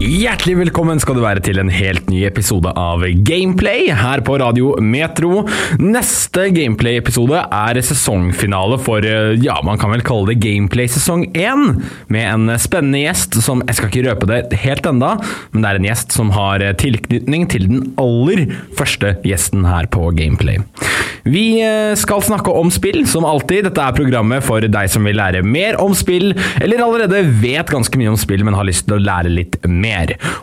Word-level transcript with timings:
Hjertelig 0.00 0.54
velkommen 0.56 0.96
skal 0.96 1.18
du 1.18 1.20
være 1.20 1.42
til 1.44 1.58
en 1.60 1.68
helt 1.68 2.06
ny 2.08 2.22
episode 2.24 2.70
av 2.72 3.02
Gameplay 3.28 3.90
her 3.92 4.22
på 4.24 4.38
Radio 4.40 4.70
Metro. 4.80 5.42
Neste 5.76 6.46
Gameplay-episode 6.56 7.42
er 7.44 7.80
sesongfinale 7.84 8.78
for, 8.80 9.04
eh, 9.04 9.36
ja, 9.44 9.58
man 9.62 9.76
kan 9.76 9.92
vel 9.92 10.00
kalle 10.00 10.32
det 10.32 10.40
Gameplay 10.40 10.88
sesong 10.88 11.26
1, 11.36 11.84
med 12.08 12.24
en 12.32 12.56
spennende 12.56 13.04
gjest 13.04 13.42
som 13.44 13.60
Jeg 13.66 13.76
skal 13.76 13.90
ikke 13.90 14.08
røpe 14.08 14.26
det 14.26 14.58
helt 14.64 14.86
enda, 14.86 15.20
men 15.52 15.60
det 15.60 15.68
er 15.68 15.76
en 15.76 15.90
gjest 15.90 16.12
som 16.16 16.30
har 16.30 16.64
tilknytning 16.80 17.46
til 17.50 17.68
den 17.68 17.92
aller 17.98 18.56
første 18.72 19.18
gjesten 19.22 19.68
her 19.68 19.84
på 19.84 20.16
Gameplay. 20.16 20.64
Vi 21.28 21.60
eh, 21.60 21.94
skal 22.00 22.22
snakke 22.24 22.52
om 22.56 22.70
spill, 22.72 23.02
som 23.08 23.26
alltid. 23.28 23.66
Dette 23.68 23.84
er 23.84 23.96
programmet 23.96 24.44
for 24.46 24.64
deg 24.64 24.90
som 24.92 25.04
vil 25.04 25.18
lære 25.20 25.42
mer 25.44 25.76
om 25.82 25.92
spill, 25.96 26.32
eller 26.60 26.84
allerede 26.84 27.20
vet 27.42 27.70
ganske 27.70 28.00
mye 28.00 28.14
om 28.14 28.18
spill, 28.20 28.44
men 28.46 28.56
har 28.56 28.68
lyst 28.68 28.86
til 28.88 28.96
å 28.96 29.02
lære 29.04 29.32
litt 29.32 29.60
mer. 29.68 29.89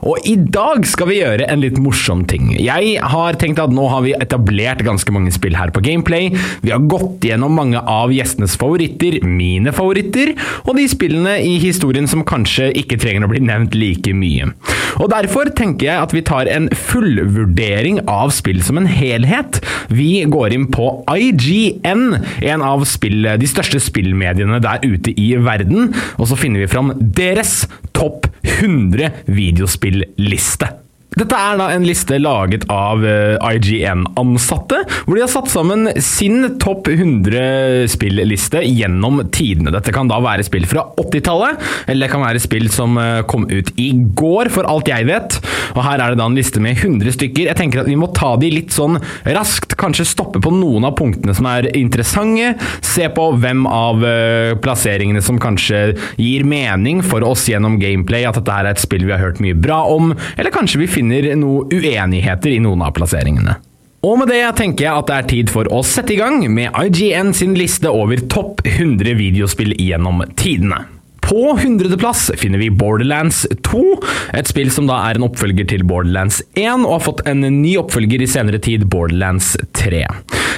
Og 0.07 0.23
i 0.27 0.35
dag 0.37 0.85
skal 0.87 1.09
vi 1.11 1.19
gjøre 1.21 1.47
en 1.49 1.61
litt 1.63 1.79
morsom 1.81 2.23
ting. 2.29 2.51
Jeg 2.59 2.97
har 3.13 3.37
tenkt 3.39 3.61
at 3.61 3.73
nå 3.73 3.87
har 3.91 4.03
vi 4.05 4.15
etablert 4.17 4.83
ganske 4.85 5.13
mange 5.15 5.33
spill 5.35 5.57
her 5.57 5.71
på 5.73 5.83
Gameplay. 5.85 6.31
Vi 6.63 6.73
har 6.73 6.83
gått 6.91 7.25
gjennom 7.27 7.55
mange 7.57 7.81
av 7.81 8.13
gjestenes 8.15 8.57
favoritter, 8.59 9.19
mine 9.25 9.73
favoritter, 9.75 10.33
og 10.65 10.77
de 10.77 10.87
spillene 10.91 11.37
i 11.43 11.57
historien 11.63 12.09
som 12.09 12.25
kanskje 12.27 12.71
ikke 12.81 12.99
trenger 13.01 13.27
å 13.27 13.31
bli 13.31 13.43
nevnt 13.47 13.77
like 13.77 14.13
mye. 14.15 14.51
Og 14.97 15.11
Derfor 15.17 15.49
tenker 15.55 15.87
jeg 15.87 16.01
at 16.03 16.13
vi 16.13 16.23
tar 16.25 16.49
en 16.51 16.67
fullvurdering 16.73 18.03
av 18.11 18.31
spill 18.35 18.59
som 18.65 18.79
en 18.79 18.89
helhet. 18.89 19.59
Vi 19.93 20.23
går 20.29 20.53
inn 20.55 20.67
på 20.73 20.89
IGN, 21.09 22.05
en 22.51 22.65
av 22.65 22.85
spill, 22.89 23.25
de 23.39 23.49
største 23.49 23.81
spillmediene 23.83 24.61
der 24.63 24.83
ute 24.85 25.13
i 25.17 25.31
verden, 25.41 25.93
og 26.17 26.29
så 26.29 26.37
finner 26.39 26.63
vi 26.63 26.71
fram 26.71 26.93
deres 26.97 27.63
topp 27.97 28.27
100 28.59 29.11
videospilliste. 29.25 30.86
Dette 31.15 31.37
er 31.39 31.55
da 31.57 31.69
en 31.71 31.85
liste 31.87 32.17
laget 32.19 32.65
av 32.69 33.01
eh, 33.07 33.37
IGN-ansatte, 33.39 34.81
hvor 35.07 35.15
de 35.15 35.23
har 35.23 35.31
satt 35.31 35.47
sammen 35.49 35.87
sin 36.03 36.57
topp 36.59 36.89
100 36.91 37.87
spilliste 37.89 38.59
gjennom 38.67 39.21
tidene. 39.31 39.71
Dette 39.73 39.93
kan 39.95 40.11
da 40.11 40.19
være 40.21 40.45
spill 40.45 40.67
fra 40.69 40.83
80-tallet, 40.99 41.63
eller 41.87 42.05
det 42.05 42.11
kan 42.11 42.25
være 42.25 42.41
spill 42.43 42.67
som 42.73 42.99
eh, 43.01 43.21
kom 43.29 43.47
ut 43.47 43.71
i 43.79 43.89
går, 44.19 44.51
for 44.53 44.67
alt 44.69 44.91
jeg 44.91 45.07
vet. 45.07 45.39
Og 45.77 45.81
her 45.85 46.03
er 46.03 46.13
det 46.13 46.19
da 46.19 46.27
en 46.27 46.37
liste 46.37 46.61
med 46.63 46.75
100 46.75 47.15
stykker. 47.15 47.47
Jeg 47.49 47.59
tenker 47.59 47.81
at 47.81 47.89
vi 47.89 47.97
må 47.97 48.11
ta 48.17 48.33
de 48.41 48.51
litt 48.51 48.75
sånn 48.75 48.99
raskt, 49.25 49.77
kanskje 49.79 50.09
stoppe 50.11 50.43
på 50.43 50.53
noen 50.53 50.85
av 50.89 50.97
punktene 50.99 51.33
som 51.37 51.47
er 51.49 51.69
interessante, 51.77 52.53
se 52.85 53.07
på 53.15 53.29
hvem 53.39 53.63
av 53.71 54.05
eh, 54.05 54.53
plasseringene 54.59 55.23
som 55.23 55.39
kanskje 55.41 55.95
gir 56.19 56.45
mening 56.47 57.01
for 57.05 57.25
oss 57.25 57.47
gjennom 57.49 57.79
gameplay, 57.81 58.27
at 58.27 58.37
dette 58.37 58.53
her 58.53 58.67
er 58.67 58.75
et 58.75 58.83
spill 58.83 59.07
vi 59.07 59.15
har 59.15 59.23
hørt 59.23 59.41
mye 59.43 59.57
bra 59.57 59.81
om, 59.95 60.11
eller 60.35 60.53
kanskje 60.53 60.83
vi 60.83 60.91
finner 60.97 61.31
noen 61.37 61.71
uenigheter 61.71 62.55
i 62.55 62.61
noen 62.63 62.83
av 62.85 62.95
plasseringene. 62.97 63.59
Og 64.07 64.19
med 64.21 64.29
det 64.31 64.43
tenker 64.59 64.85
jeg 64.85 65.01
at 65.01 65.09
det 65.09 65.15
er 65.17 65.31
tid 65.31 65.49
for 65.51 65.69
å 65.73 65.81
sette 65.85 66.13
i 66.13 66.19
gang 66.19 66.39
med 66.53 66.75
IGN 66.77 67.33
sin 67.35 67.57
liste 67.57 67.89
over 67.91 68.21
topp 68.31 68.61
100 68.65 69.17
videospill 69.17 69.73
gjennom 69.73 70.21
tidene. 70.37 70.83
På 71.27 71.57
100.-plass 71.57 72.29
finner 72.39 72.61
vi 72.61 72.69
Borderlands 72.71 73.41
2, 73.67 73.81
et 74.37 74.47
spill 74.47 74.69
som 74.71 74.87
da 74.87 75.01
er 75.09 75.17
en 75.17 75.25
oppfølger 75.27 75.67
til 75.67 75.83
Borderlands 75.83 76.39
1, 76.55 76.85
og 76.85 76.93
har 76.93 77.03
fått 77.03 77.25
en 77.27 77.43
ny 77.43 77.73
oppfølger 77.81 78.23
i 78.23 78.29
senere 78.31 78.61
tid, 78.63 78.85
Borderlands 78.87 79.57
3. 79.75 80.05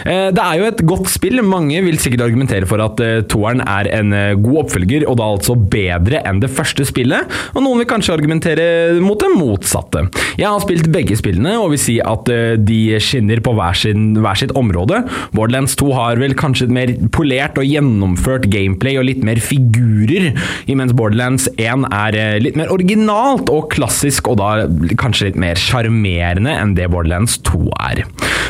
Det 0.05 0.43
er 0.43 0.59
jo 0.59 0.67
et 0.69 0.83
godt 0.87 1.09
spill, 1.11 1.41
mange 1.45 1.79
vil 1.85 1.99
sikkert 2.01 2.25
argumentere 2.27 2.67
for 2.69 2.81
at 2.83 3.01
toeren 3.31 3.63
er 3.65 3.89
en 3.97 4.13
god 4.43 4.63
oppfølger, 4.63 5.05
og 5.09 5.17
da 5.19 5.27
altså 5.35 5.55
bedre 5.59 6.21
enn 6.27 6.41
det 6.43 6.51
første 6.53 6.85
spillet, 6.87 7.29
og 7.53 7.63
noen 7.65 7.81
vil 7.81 7.89
kanskje 7.89 8.15
argumentere 8.15 8.67
mot 9.03 9.19
det 9.19 9.31
motsatte. 9.33 10.05
Jeg 10.39 10.47
har 10.47 10.61
spilt 10.63 10.89
begge 10.93 11.17
spillene, 11.19 11.55
og 11.59 11.73
vil 11.73 11.81
si 11.81 11.97
at 12.03 12.29
de 12.65 12.79
skinner 13.03 13.41
på 13.43 13.53
hver, 13.57 13.77
sin, 13.77 14.11
hver 14.19 14.39
sitt 14.39 14.53
område. 14.59 15.01
Borderlands 15.35 15.75
2 15.79 15.91
har 15.97 16.21
vel 16.21 16.35
kanskje 16.39 16.69
et 16.69 16.75
mer 16.75 16.93
polert 17.15 17.59
og 17.59 17.67
gjennomført 17.67 18.47
gameplay 18.51 18.99
og 18.99 19.07
litt 19.09 19.25
mer 19.25 19.41
figurer 19.43 20.31
imens 20.69 20.95
Borderlands 20.97 21.49
1 21.57 21.87
er 21.89 22.19
litt 22.43 22.57
mer 22.59 22.71
originalt 22.73 23.51
og 23.53 23.69
klassisk, 23.73 24.31
og 24.31 24.39
da 24.41 24.67
kanskje 24.99 25.29
litt 25.29 25.39
mer 25.39 25.59
sjarmerende 25.59 26.53
enn 26.55 26.75
det 26.77 26.89
Borderlands 26.91 27.39
2 27.47 27.65
er. 27.89 28.03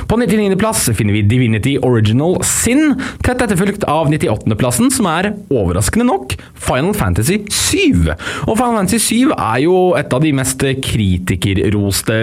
På 0.10 0.18
99.-plass 0.18 0.88
finner 0.98 1.14
vi 1.14 1.26
Divinity 1.40 1.78
Original 1.82 2.38
Sin, 2.44 2.98
tett 3.24 3.40
etterfulgt 3.40 3.86
av 3.88 4.10
98.-plassen, 4.12 4.92
som 4.92 5.08
er 5.08 5.32
overraskende 5.48 6.08
nok 6.10 6.36
Final 6.60 6.92
Fantasy 6.98 7.40
7. 7.48 8.10
Og 8.50 8.58
Final 8.58 8.76
Fantasy 8.82 9.00
7 9.24 9.32
er 9.36 9.62
jo 9.64 9.76
et 10.00 10.12
av 10.16 10.24
de 10.24 10.34
mest 10.36 10.64
kritikerroste 10.84 12.18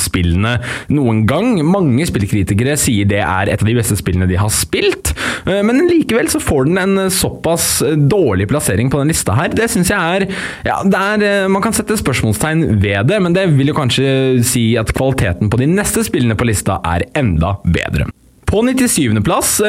spillene 0.00 0.54
noen 0.94 1.24
gang. 1.28 1.58
Mange 1.66 2.06
spillkritikere 2.08 2.78
sier 2.80 3.08
det 3.10 3.20
er 3.20 3.52
et 3.52 3.60
av 3.60 3.68
de 3.68 3.76
beste 3.76 3.98
spillene 4.00 4.30
de 4.30 4.40
har 4.40 4.52
spilt, 4.54 5.12
men 5.44 5.84
likevel 5.90 6.30
så 6.32 6.40
får 6.42 6.70
den 6.70 6.80
en 6.80 7.12
såpass 7.12 7.82
dårlig 8.08 8.48
plassering 8.52 8.90
på 8.92 9.02
den 9.02 9.12
lista 9.12 9.36
her. 9.36 9.52
Det 9.52 9.68
syns 9.72 9.92
jeg 9.92 10.16
er, 10.22 10.26
ja, 10.68 10.80
er 10.86 11.50
Man 11.52 11.64
kan 11.64 11.74
sette 11.76 11.98
spørsmålstegn 11.98 12.80
ved 12.82 13.10
det, 13.10 13.20
men 13.22 13.36
det 13.36 13.48
vil 13.58 13.72
jo 13.72 13.76
kanskje 13.76 14.08
si 14.46 14.70
at 14.80 14.94
kvaliteten 14.96 15.52
på 15.52 15.60
de 15.60 15.68
neste 15.68 16.06
spillene 16.06 16.38
på 16.38 16.48
lista 16.48 16.80
er 16.86 17.08
enda 17.18 17.58
bedre. 17.66 18.08
På 18.52 18.60
97.-plass, 18.60 19.62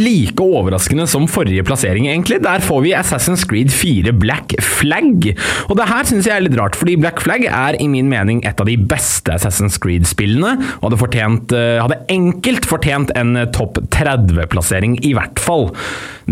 like 0.00 0.40
overraskende 0.40 1.04
som 1.06 1.26
forrige 1.28 1.60
plassering, 1.68 2.06
egentlig, 2.08 2.38
der 2.40 2.62
får 2.64 2.78
vi 2.86 2.94
Assassin's 2.96 3.42
Creed 3.44 3.68
4 3.68 4.14
Black 4.16 4.54
Flag. 4.64 5.26
Og 5.68 5.76
det 5.76 5.88
her 5.90 6.08
syns 6.08 6.24
jeg 6.24 6.32
er 6.32 6.46
litt 6.46 6.56
rart, 6.56 6.78
fordi 6.80 6.94
Black 6.96 7.20
Flag 7.20 7.44
er 7.44 7.76
i 7.76 7.90
min 7.92 8.08
mening 8.08 8.40
et 8.48 8.56
av 8.56 8.70
de 8.70 8.78
beste 8.80 9.34
Assassin's 9.36 9.76
Creed-spillene, 9.82 10.54
og 10.78 10.86
hadde, 10.86 11.00
fortjent, 11.02 11.52
hadde 11.52 12.00
enkelt 12.14 12.64
fortjent 12.64 13.12
en 13.20 13.36
topp 13.52 13.82
30-plassering, 13.92 14.96
i 15.04 15.12
hvert 15.18 15.36
fall. 15.36 15.68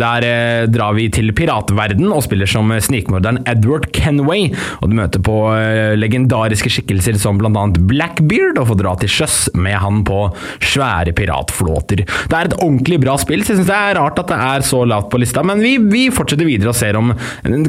Der 0.00 0.24
eh, 0.26 0.64
drar 0.72 0.96
vi 0.96 1.10
til 1.12 1.34
piratverden 1.36 2.08
og 2.08 2.24
spiller 2.24 2.48
som 2.50 2.72
snikmorderen 2.72 3.42
Edward 3.44 3.90
Kenway, 3.94 4.48
og 4.80 4.88
du 4.88 4.96
møter 4.96 5.20
på 5.22 5.36
eh, 5.52 5.92
legendariske 6.00 6.72
skikkelser 6.72 7.20
som 7.20 7.44
annet 7.44 7.76
Blackbeard, 7.84 8.56
og 8.56 8.72
får 8.72 8.80
dra 8.80 8.96
til 9.04 9.12
sjøs 9.20 9.38
med 9.52 9.76
han 9.84 10.00
på 10.08 10.24
svære 10.64 11.12
piratflåter 11.12 11.73
låter. 11.74 12.04
Det 12.04 12.38
er 12.38 12.50
et 12.50 12.56
ordentlig 12.60 13.00
bra 13.02 13.16
spill, 13.20 13.44
så 13.44 13.54
jeg 13.54 13.62
syns 13.62 13.70
det 13.70 13.78
er 13.78 13.98
rart 14.00 14.20
at 14.22 14.30
det 14.30 14.40
er 14.46 14.66
så 14.66 14.84
lavt 14.88 15.10
på 15.12 15.20
lista, 15.22 15.44
men 15.46 15.62
vi, 15.64 15.76
vi 15.78 16.06
fortsetter 16.14 16.48
videre 16.48 16.72
og 16.72 16.78
ser 16.78 16.98
om 17.00 17.12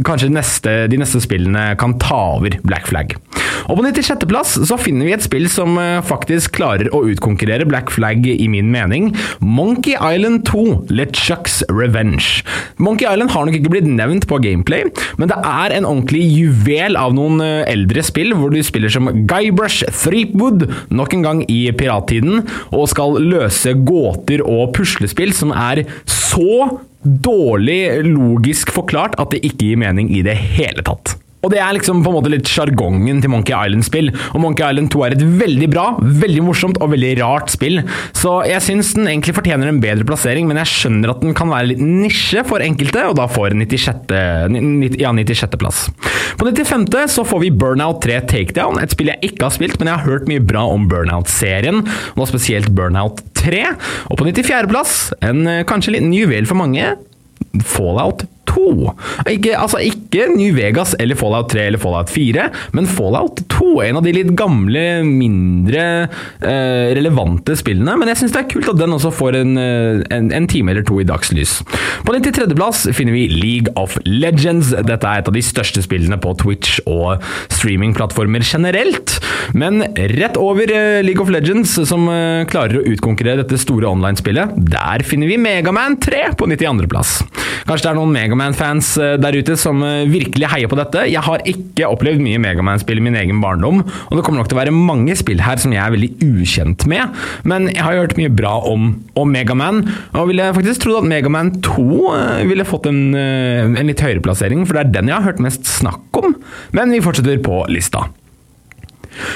kanskje 0.05 0.31
neste, 0.33 0.75
de 0.91 1.01
neste 1.01 1.21
spillene 1.23 1.73
kan 1.79 1.97
ta 2.01 2.21
over 2.37 2.57
Black 2.65 2.89
Flag. 2.89 3.15
Og 3.65 3.79
på 3.79 3.85
96.-plass 3.85 4.57
så 4.69 4.77
finner 4.77 5.07
vi 5.07 5.15
et 5.15 5.25
spill 5.25 5.47
som 5.49 5.77
faktisk 6.05 6.53
klarer 6.59 6.91
å 6.93 7.01
utkonkurrere 7.09 7.65
Black 7.69 7.89
Flag 7.93 8.25
i 8.29 8.47
min 8.51 8.69
mening. 8.73 9.09
Monkey 9.41 9.95
Island 9.95 10.43
2, 10.49 10.65
LeChucks 10.93 11.63
Revenge. 11.71 12.43
Monkey 12.77 13.07
Island 13.09 13.33
har 13.33 13.47
nok 13.47 13.57
ikke 13.57 13.73
blitt 13.73 13.89
nevnt 13.89 14.27
på 14.29 14.39
gameplay, 14.43 14.85
men 15.17 15.31
det 15.31 15.39
er 15.39 15.73
en 15.73 15.87
ordentlig 15.87 16.21
juvel 16.29 16.99
av 16.99 17.15
noen 17.17 17.41
eldre 17.41 18.03
spill, 18.05 18.35
hvor 18.37 18.53
du 18.53 18.61
spiller 18.65 18.91
som 18.93 19.09
Guybrush 19.25 19.87
Threepwood, 20.03 20.67
nok 20.93 21.15
en 21.17 21.25
gang 21.25 21.43
i 21.49 21.63
pirattiden, 21.75 22.43
og 22.75 22.89
skal 22.91 23.17
løse 23.23 23.73
gåter 23.73 23.94
og 24.45 24.73
puslespill 24.75 25.33
som 25.35 25.53
er 25.55 25.85
så 26.09 26.79
dårlig 27.05 28.05
logisk 28.07 28.73
forklart 28.73 29.17
at 29.21 29.33
det 29.33 29.43
ikke 29.45 29.69
gir 29.69 29.81
mening 29.85 30.09
i 30.13 30.23
det 30.25 30.35
hele 30.57 30.85
tatt. 30.85 31.15
Og 31.45 31.51
det 31.53 31.59
er 31.61 31.75
liksom 31.77 32.01
på 32.01 32.09
en 32.09 32.17
måte 32.17 32.31
litt 32.33 32.49
sjargongen 32.49 33.21
til 33.21 33.31
Monkey 33.31 33.53
Island-spill. 33.53 34.09
Og 34.33 34.41
Monkey 34.41 34.65
Island 34.65 34.89
2 34.93 35.03
er 35.05 35.15
et 35.15 35.25
veldig 35.43 35.69
bra, 35.69 35.85
veldig 36.01 36.43
morsomt 36.47 36.79
og 36.81 36.91
veldig 36.95 37.11
rart 37.21 37.53
spill. 37.53 37.83
Så 38.17 38.39
jeg 38.49 38.63
syns 38.65 38.95
den 38.97 39.09
egentlig 39.11 39.35
fortjener 39.37 39.69
en 39.69 39.81
bedre 39.83 40.07
plassering, 40.09 40.49
men 40.49 40.59
jeg 40.63 40.71
skjønner 40.73 41.13
at 41.13 41.21
den 41.21 41.37
kan 41.37 41.53
være 41.53 41.71
litt 41.73 41.83
nisje 41.83 42.41
for 42.49 42.65
enkelte, 42.65 43.05
og 43.11 43.17
da 43.19 43.29
får 43.29 43.53
96. 43.61 44.13
Ja, 45.01 45.13
96. 45.13 45.57
plass. 45.61 45.85
På 46.39 46.49
95. 46.49 46.87
så 47.13 47.25
får 47.27 47.43
vi 47.45 47.53
Burnout 47.53 48.01
3 48.03 48.21
Takedown, 48.31 48.81
et 48.81 48.95
spill 48.95 49.13
jeg 49.13 49.31
ikke 49.31 49.45
har 49.47 49.55
spilt, 49.55 49.77
men 49.79 49.91
jeg 49.91 50.01
har 50.01 50.09
hørt 50.09 50.29
mye 50.31 50.43
bra 50.43 50.65
om 50.73 50.89
Burnout-serien, 50.89 51.83
og 51.85 52.23
da 52.23 52.29
spesielt 52.33 52.73
Burnout 52.75 53.21
3. 53.37 53.65
Og 54.09 54.17
på 54.17 54.27
94. 54.27 54.65
plass, 54.71 54.95
en 55.21 55.45
kanskje 55.69 55.99
liten 55.99 56.15
juvel 56.15 56.49
for 56.49 56.59
mange, 56.59 56.95
Fallout 57.63 58.25
2. 58.55 58.95
Ikke, 59.35 59.53
altså 59.59 59.81
ikke 59.83 60.29
New 60.33 60.55
Vegas 60.55 60.95
eller 60.99 61.19
Fallout 61.19 61.51
3 61.53 61.67
eller 61.69 61.81
Fallout 61.81 62.11
4, 62.13 62.49
men 62.77 62.89
Fallout 62.89 63.43
2. 63.53 63.71
En 63.85 63.99
av 63.99 64.05
de 64.05 64.15
litt 64.15 64.33
gamle, 64.37 64.85
mindre 65.05 65.85
eh, 66.05 66.95
relevante 66.97 67.57
spillene. 67.59 67.97
Men 67.99 68.11
jeg 68.11 68.23
syns 68.23 68.35
det 68.35 68.43
er 68.43 68.51
kult 68.55 68.71
at 68.71 68.79
den 68.79 68.95
også 68.95 69.13
får 69.15 69.39
en, 69.41 69.55
en, 69.59 70.31
en 70.35 70.49
time 70.51 70.73
eller 70.73 70.85
to 70.87 70.99
i 71.01 71.07
dagslys. 71.07 71.59
På 72.05 72.15
93.-plass 72.15 72.85
finner 72.95 73.15
vi 73.15 73.27
League 73.31 73.73
of 73.79 73.97
Legends. 74.05 74.71
Dette 74.85 75.09
er 75.09 75.21
et 75.21 75.31
av 75.31 75.35
de 75.35 75.43
største 75.45 75.83
spillene 75.85 76.19
på 76.21 76.33
Twitch 76.41 76.79
og 76.85 77.23
streamingplattformer 77.53 78.45
generelt. 78.45 79.17
Men 79.57 79.83
rett 80.15 80.39
over 80.41 80.71
eh, 80.71 81.01
League 81.05 81.21
of 81.21 81.31
Legends, 81.33 81.75
som 81.89 82.07
eh, 82.11 82.45
klarer 82.49 82.79
å 82.79 82.85
utkonkurrere 82.93 83.43
dette 83.43 83.59
store 83.61 83.89
online-spillet, 83.91 84.55
der 84.71 85.05
finner 85.07 85.31
vi 85.31 85.39
Megaman 85.41 85.99
3 86.01 86.27
på 86.39 86.49
92.-plass. 86.51 87.17
Kanskje 87.65 87.87
det 87.87 87.91
er 87.91 87.97
noen 87.97 88.13
Megaman-fans 88.45 88.97
eh, 89.01 89.15
der 89.21 89.37
ute 89.39 89.55
som 89.57 89.81
virkelig 90.09 90.49
heier 90.51 90.69
på 90.69 90.77
dette. 90.77 91.05
Jeg 91.09 91.23
har 91.25 91.43
ikke 91.49 91.89
opplevd 91.89 92.21
mye 92.23 92.41
Megaman-spill 92.41 92.99
i 93.01 93.05
min 93.05 93.17
egen 93.17 93.41
barndom, 93.41 93.81
og 93.83 94.13
det 94.13 94.23
kommer 94.25 94.41
nok 94.41 94.49
til 94.51 94.57
å 94.57 94.61
være 94.61 94.75
mange 94.75 95.15
spill 95.17 95.41
her 95.43 95.57
som 95.61 95.73
jeg 95.73 95.81
er 95.81 95.93
veldig 95.93 96.11
ukjent 96.25 96.85
med, 96.89 97.15
men 97.47 97.69
jeg 97.71 97.83
har 97.83 97.97
hørt 97.99 98.17
mye 98.19 98.33
bra 98.33 98.57
om, 98.69 98.91
om 99.17 99.31
Megaman, 99.31 99.83
og 100.13 100.29
ville 100.31 100.51
faktisk 100.55 100.85
trodd 100.85 101.03
at 101.03 101.09
Megaman 101.09 101.55
2 101.65 101.87
ville 102.49 102.67
fått 102.67 102.89
en, 102.91 103.01
en 103.15 103.89
litt 103.89 104.03
høyere 104.03 104.23
plassering, 104.25 104.65
for 104.65 104.77
det 104.77 104.85
er 104.85 104.93
den 104.99 105.11
jeg 105.11 105.17
har 105.17 105.29
hørt 105.31 105.43
mest 105.43 105.65
snakk 105.69 106.21
om. 106.21 106.37
Men 106.75 106.93
vi 106.93 107.03
fortsetter 107.03 107.41
på 107.43 107.63
lista. 107.71 108.05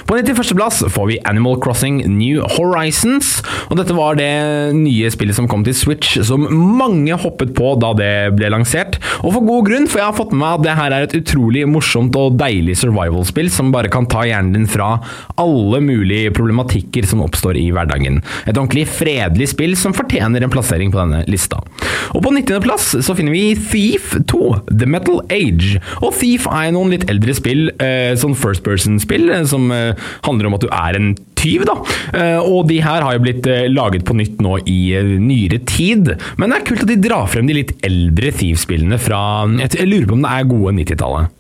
På 0.08 0.18
91.-plass 0.18 0.84
får 0.94 1.08
vi 1.10 1.20
Animal 1.30 1.60
Crossing 1.64 2.02
New 2.18 2.42
Horizons. 2.56 3.40
og 3.70 3.78
Dette 3.80 3.96
var 3.98 4.20
det 4.20 4.30
nye 4.78 5.12
spillet 5.14 5.38
som 5.38 5.48
kom 5.50 5.64
til 5.68 5.76
Switch, 5.78 6.18
som 6.26 6.48
mange 6.50 7.16
hoppet 7.20 7.54
på 7.58 7.74
da 7.82 7.94
det 7.98 8.14
ble 8.38 8.52
lansert. 8.54 9.00
Og 9.24 9.34
for 9.36 9.46
god 9.46 9.68
grunn, 9.70 9.88
for 9.90 10.02
jeg 10.02 10.10
har 10.10 10.18
fått 10.18 10.34
med 10.34 10.44
meg 10.44 10.60
at 10.60 10.66
det 10.66 10.78
her 10.80 10.96
er 10.96 11.06
et 11.08 11.18
utrolig 11.20 11.66
morsomt 11.70 12.16
og 12.20 12.38
deilig 12.40 12.78
survival-spill 12.80 13.52
som 13.54 13.74
bare 13.74 13.92
kan 13.92 14.08
ta 14.10 14.24
hjernen 14.28 14.56
din 14.56 14.70
fra 14.70 14.96
alle 15.40 15.82
mulige 15.84 16.34
problematikker 16.36 17.08
som 17.10 17.24
oppstår 17.26 17.60
i 17.60 17.70
hverdagen. 17.76 18.22
Et 18.46 18.56
ordentlig 18.56 18.88
fredelig 18.92 19.52
spill 19.54 19.76
som 19.80 19.96
fortjener 19.96 20.44
en 20.44 20.54
plassering 20.54 20.94
på 20.94 21.02
denne 21.02 21.24
lista. 21.30 21.62
Og 22.16 22.24
på 22.26 22.32
90.-plass 22.34 22.92
så 23.06 23.16
finner 23.18 23.36
vi 23.36 23.54
Thief 23.60 24.16
2, 24.30 24.42
The 24.72 24.88
Metal 24.90 25.22
Age. 25.34 25.78
Og 26.02 26.14
Thief 26.18 26.48
er 26.50 26.72
noen 26.76 26.94
litt 26.94 27.06
eldre 27.12 27.36
spill, 27.38 27.70
eh, 27.78 28.16
sånn 28.20 28.38
first 28.38 28.64
person-spill, 28.66 29.30
eh, 29.30 29.46
Eh, 29.76 30.08
handler 30.28 30.50
om 30.50 30.58
at 30.58 30.66
du 30.66 30.70
er 30.70 31.00
en 31.00 31.10
tyv. 31.40 31.66
da. 31.70 31.78
Eh, 32.14 32.40
og 32.40 32.68
de 32.70 32.82
her 32.84 33.06
har 33.06 33.16
jo 33.16 33.24
blitt 33.24 33.48
eh, 33.48 33.68
laget 33.72 34.06
på 34.08 34.18
nytt 34.18 34.42
nå 34.44 34.60
i 34.68 34.80
nyere 35.22 35.62
tid. 35.70 36.14
Men 36.38 36.52
det 36.52 36.60
er 36.60 36.70
kult 36.70 36.86
at 36.86 36.92
de 36.92 37.02
drar 37.08 37.28
frem 37.32 37.50
de 37.50 37.60
litt 37.62 37.76
eldre 37.86 38.34
Thief-spillene 38.36 39.00
fra 39.02 39.22
Jeg 39.60 39.88
lurer 39.88 40.10
på 40.10 40.18
om 40.18 40.26
det 40.26 40.34
er 40.36 40.50
gode 40.54 40.76
90-tallet. 40.82 41.36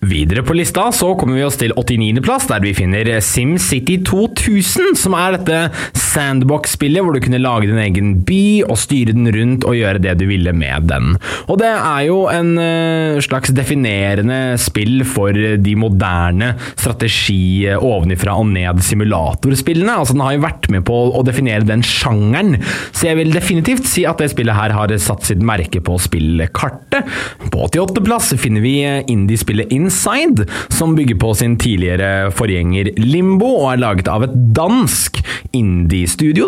Videre 0.00 0.40
på 0.40 0.54
lista 0.56 0.86
så 0.96 1.10
kommer 1.20 1.36
vi 1.36 1.42
oss 1.44 1.58
til 1.60 1.74
89.-plass, 1.76 2.46
der 2.48 2.62
vi 2.64 2.70
finner 2.72 3.04
SimCity 3.20 3.98
2000, 4.08 4.94
som 4.96 5.12
er 5.12 5.34
dette 5.34 5.58
sandbox-spillet 5.92 7.04
hvor 7.04 7.12
du 7.12 7.20
kunne 7.20 7.40
lage 7.42 7.68
din 7.68 7.80
egen 7.82 8.14
by 8.24 8.64
og 8.64 8.78
styre 8.80 9.12
den 9.12 9.28
rundt 9.34 9.66
og 9.68 9.76
gjøre 9.76 10.00
det 10.00 10.14
du 10.22 10.24
ville 10.30 10.54
med 10.56 10.88
den. 10.88 11.18
Og 11.52 11.60
det 11.60 11.68
er 11.68 12.06
jo 12.06 12.22
en 12.32 12.54
uh, 12.56 13.20
slags 13.20 13.52
definerende 13.52 14.56
spill 14.62 15.04
for 15.04 15.36
de 15.36 15.76
moderne 15.76 16.54
strategi 16.70 17.68
ovenifra 17.76 18.38
og 18.40 18.48
ned 18.54 18.80
simulatorspillene. 18.86 19.98
Altså 20.00 20.16
Den 20.16 20.24
har 20.24 20.38
jo 20.38 20.44
vært 20.46 20.70
med 20.72 20.86
på 20.88 20.96
å 21.12 21.26
definere 21.28 21.68
den 21.68 21.84
sjangeren, 21.84 22.56
så 22.96 23.10
jeg 23.10 23.20
vil 23.20 23.36
definitivt 23.36 23.84
si 23.90 24.08
at 24.08 24.24
det 24.24 24.30
spillet 24.32 24.56
her 24.56 24.72
har 24.78 24.96
satt 24.96 25.28
sitt 25.28 25.44
merke 25.44 25.84
på 25.84 26.00
spillkartet. 26.00 27.04
På 27.52 27.68
88.-plass 27.68 28.32
finner 28.40 28.64
vi 28.64 28.78
indiespillet 29.12 29.68
In 29.76 29.89
Inside, 29.90 30.46
som 30.68 30.94
bygger 30.94 31.18
på 31.18 31.34
sin 31.34 31.56
tidligere 31.58 32.30
forgjenger 32.36 32.92
Limbo, 33.00 33.48
og 33.64 33.72
er 33.72 33.82
laget 33.82 34.10
av 34.10 34.24
et 34.26 34.34
dansk 34.54 35.18
indie-studio. 35.56 36.46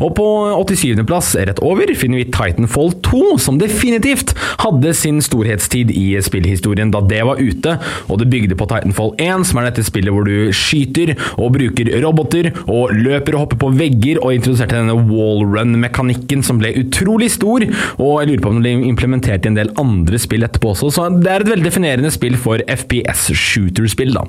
Og 0.00 0.14
på 0.16 0.26
87.-plass, 0.56 1.34
rett 1.48 1.60
over, 1.64 1.90
finner 1.98 2.22
vi 2.22 2.28
Titanfall 2.32 2.94
2, 3.04 3.22
som 3.42 3.58
definitivt 3.60 4.32
hadde 4.62 4.94
sin 4.96 5.20
storhetstid 5.24 5.92
i 5.92 6.06
spillhistorien 6.24 6.92
da 6.94 7.02
det 7.04 7.20
var 7.28 7.40
ute, 7.42 7.76
og 8.08 8.22
det 8.22 8.30
bygde 8.32 8.56
på 8.58 8.68
Titanfall 8.70 9.12
1, 9.20 9.44
som 9.50 9.60
er 9.60 9.68
dette 9.68 9.84
spillet 9.86 10.14
hvor 10.14 10.28
du 10.28 10.48
skyter 10.56 11.14
og 11.36 11.52
bruker 11.58 11.92
roboter, 12.04 12.50
og 12.66 12.94
løper 12.96 13.36
og 13.36 13.44
hopper 13.44 13.62
på 13.66 13.72
vegger, 13.76 14.22
og 14.22 14.34
introduserte 14.36 14.78
denne 14.78 14.96
wallrun-mekanikken 15.10 16.44
som 16.46 16.62
ble 16.62 16.72
utrolig 16.80 17.30
stor, 17.36 17.66
og 17.98 18.22
jeg 18.22 18.32
lurer 18.32 18.44
på 18.44 18.54
om 18.54 18.58
den 18.58 18.64
ble 18.64 18.88
implementert 18.88 19.44
i 19.44 19.52
en 19.52 19.60
del 19.60 19.74
andre 19.80 20.20
spill 20.20 20.46
etterpå 20.46 20.72
også, 20.72 20.92
så 20.94 21.08
det 21.12 21.32
er 21.32 21.44
et 21.44 21.52
veldig 21.52 21.68
definerende 21.68 22.12
spill 22.14 22.38
for 22.40 22.62
FPS-shooterspill, 22.78 24.14
da. 24.14 24.28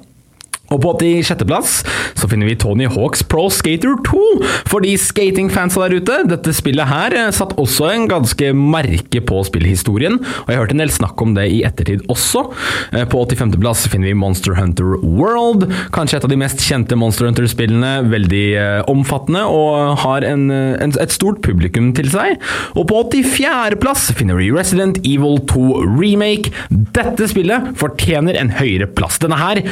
Og 0.72 0.82
på 0.84 0.96
86.-plass 1.02 1.82
så 2.20 2.32
finner 2.32 2.50
vi 2.50 2.58
Tony 2.60 2.88
Hawks 2.88 3.24
Pro 3.28 3.50
Skater 3.54 4.00
2. 4.08 4.24
For 4.70 4.84
de 4.86 4.96
skatingfansa 5.00 5.86
der 5.86 6.00
ute, 6.00 6.22
dette 6.32 6.56
spillet 6.56 6.88
her 6.90 7.16
eh, 7.18 7.30
satt 7.36 7.58
også 7.60 7.92
en 7.92 8.08
ganske 8.12 8.54
merke 8.56 9.24
på 9.26 9.44
spillhistorien. 9.48 10.20
Og 10.20 10.52
jeg 10.54 10.62
hørte 10.62 10.70
hørt 10.70 10.78
en 10.78 10.84
del 10.84 10.94
snakk 10.94 11.22
om 11.24 11.34
det 11.36 11.48
i 11.50 11.64
ettertid 11.66 12.06
også. 12.12 12.46
Eh, 12.94 13.06
på 13.10 13.24
85.-plass 13.26 13.88
finner 13.90 14.12
vi 14.12 14.18
Monster 14.18 14.56
Hunter 14.58 14.98
World. 15.02 15.68
Kanskje 15.96 16.20
et 16.20 16.28
av 16.28 16.34
de 16.34 16.40
mest 16.40 16.62
kjente 16.64 16.98
Monster 17.00 17.30
Hunter-spillene. 17.30 18.10
Veldig 18.10 18.46
eh, 18.60 18.82
omfattende 18.92 19.46
og 19.50 20.00
har 20.04 20.26
en, 20.28 20.50
en, 20.52 20.94
et 20.94 21.16
stort 21.16 21.42
publikum 21.46 21.92
til 21.98 22.10
seg. 22.14 22.38
Og 22.76 22.88
på 22.92 23.02
84.-plass 23.10 24.12
finner 24.18 24.40
vi 24.40 24.52
Resident 24.54 25.02
Evil 25.04 25.42
2 25.50 25.86
Remake. 25.88 26.54
Dette 26.70 27.30
spillet 27.32 27.74
fortjener 27.80 28.38
en 28.40 28.54
høyere 28.60 28.90
plass. 28.90 29.20
Denne 29.22 29.40
her 29.40 29.64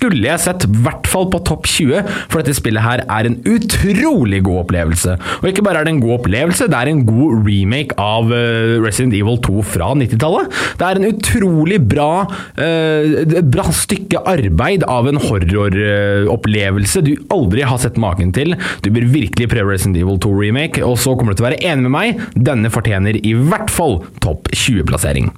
skulle 0.00 0.24
jeg 0.24 0.40
sett, 0.40 0.64
i 0.64 0.82
hvert 0.84 1.08
fall 1.10 1.28
på 1.30 1.42
topp 1.46 1.68
20, 1.68 2.08
for 2.30 2.40
dette 2.40 2.56
spillet 2.56 2.84
her 2.84 3.04
er 3.04 3.28
en 3.28 3.36
utrolig 3.48 4.40
god 4.46 4.64
opplevelse. 4.64 5.16
Og 5.40 5.50
ikke 5.50 5.64
bare 5.66 5.82
er 5.82 5.88
det 5.88 5.94
en 5.94 6.02
god 6.02 6.16
opplevelse, 6.20 6.68
det 6.72 6.78
er 6.78 6.90
en 6.90 7.04
god 7.08 7.44
remake 7.46 7.96
av 8.00 8.32
eh, 8.34 8.78
Resident 8.80 9.16
Evil 9.18 9.40
2 9.44 9.64
fra 9.74 9.92
90-tallet. 10.00 10.56
Det 10.80 10.88
er 10.88 11.00
en 11.00 11.08
utrolig 11.10 11.80
bra, 11.90 12.24
uh, 12.60 13.40
bra 13.50 13.66
stykke 13.74 14.22
arbeid 14.30 14.84
av 14.88 15.08
en 15.10 15.20
horroropplevelse 15.20 17.04
du 17.04 17.12
aldri 17.34 17.66
har 17.66 17.80
sett 17.82 18.00
maken 18.00 18.32
til. 18.36 18.56
Du 18.84 18.90
bør 18.94 19.08
virkelig 19.12 19.50
prøve 19.52 19.74
Resident 19.74 20.00
Evil 20.00 20.20
2 20.22 20.34
remake, 20.40 20.84
og 20.86 20.98
så 21.02 21.16
kommer 21.16 21.34
du 21.34 21.40
til 21.40 21.48
å 21.48 21.50
være 21.50 21.62
enig 21.66 21.86
med 21.88 21.96
meg. 21.96 22.26
Denne 22.50 22.72
fortjener 22.72 23.20
i 23.20 23.36
hvert 23.36 23.72
fall 23.72 24.00
topp 24.24 24.52
20-plassering. 24.54 25.32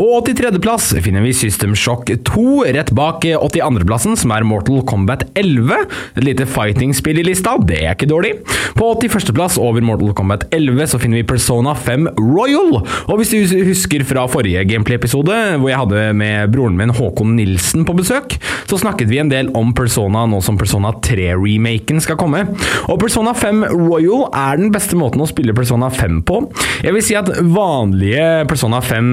På 0.00 0.22
83.-plass 0.26 0.94
finner 1.04 1.20
vi 1.20 1.34
System 1.36 1.74
Shock 1.76 2.08
2, 2.24 2.64
rett 2.72 2.88
bak 2.96 3.24
82.-plassen, 3.24 4.14
som 4.16 4.30
er 4.32 4.46
Mortal 4.48 4.78
Kombat 4.88 5.26
11. 5.36 5.74
Et 6.16 6.24
lite 6.24 6.46
fighting-spill 6.48 7.18
i 7.20 7.24
lista, 7.26 7.58
det 7.68 7.82
er 7.82 7.92
ikke 7.92 8.08
dårlig. 8.08 8.30
På 8.78 8.94
81.-plass 8.94 9.58
over 9.60 9.84
Mortal 9.84 10.14
Kombat 10.16 10.46
11 10.56 10.94
så 10.94 11.00
finner 11.02 11.20
vi 11.20 11.26
Persona 11.28 11.74
5 11.76 12.08
Royal. 12.16 12.78
Og 12.80 13.20
hvis 13.20 13.34
du 13.34 13.60
husker 13.66 14.06
fra 14.08 14.24
forrige 14.32 14.62
gameplay-episode, 14.70 15.36
hvor 15.60 15.68
jeg 15.68 15.82
hadde 15.82 16.06
med 16.16 16.56
broren 16.56 16.80
min 16.80 16.94
Håkon 16.96 17.36
Nilsen 17.36 17.84
på 17.84 17.98
besøk, 18.00 18.38
så 18.72 18.80
snakket 18.80 19.12
vi 19.12 19.20
en 19.20 19.28
del 19.28 19.52
om 19.52 19.76
Persona 19.76 20.24
nå 20.24 20.40
som 20.40 20.56
Persona 20.56 20.94
3-remaken 21.04 22.00
skal 22.00 22.16
komme. 22.16 22.46
Og 22.88 22.96
Persona 23.04 23.36
5 23.36 23.66
Royal 23.74 24.30
er 24.32 24.64
den 24.64 24.72
beste 24.72 24.96
måten 24.96 25.20
å 25.20 25.28
spille 25.28 25.52
Persona 25.52 25.92
5 25.92 26.24
på. 26.24 26.40
Jeg 26.88 26.96
vil 26.96 27.04
si 27.04 27.20
at 27.20 27.28
vanlige 27.52 28.48
Persona 28.48 28.80
5 28.80 29.12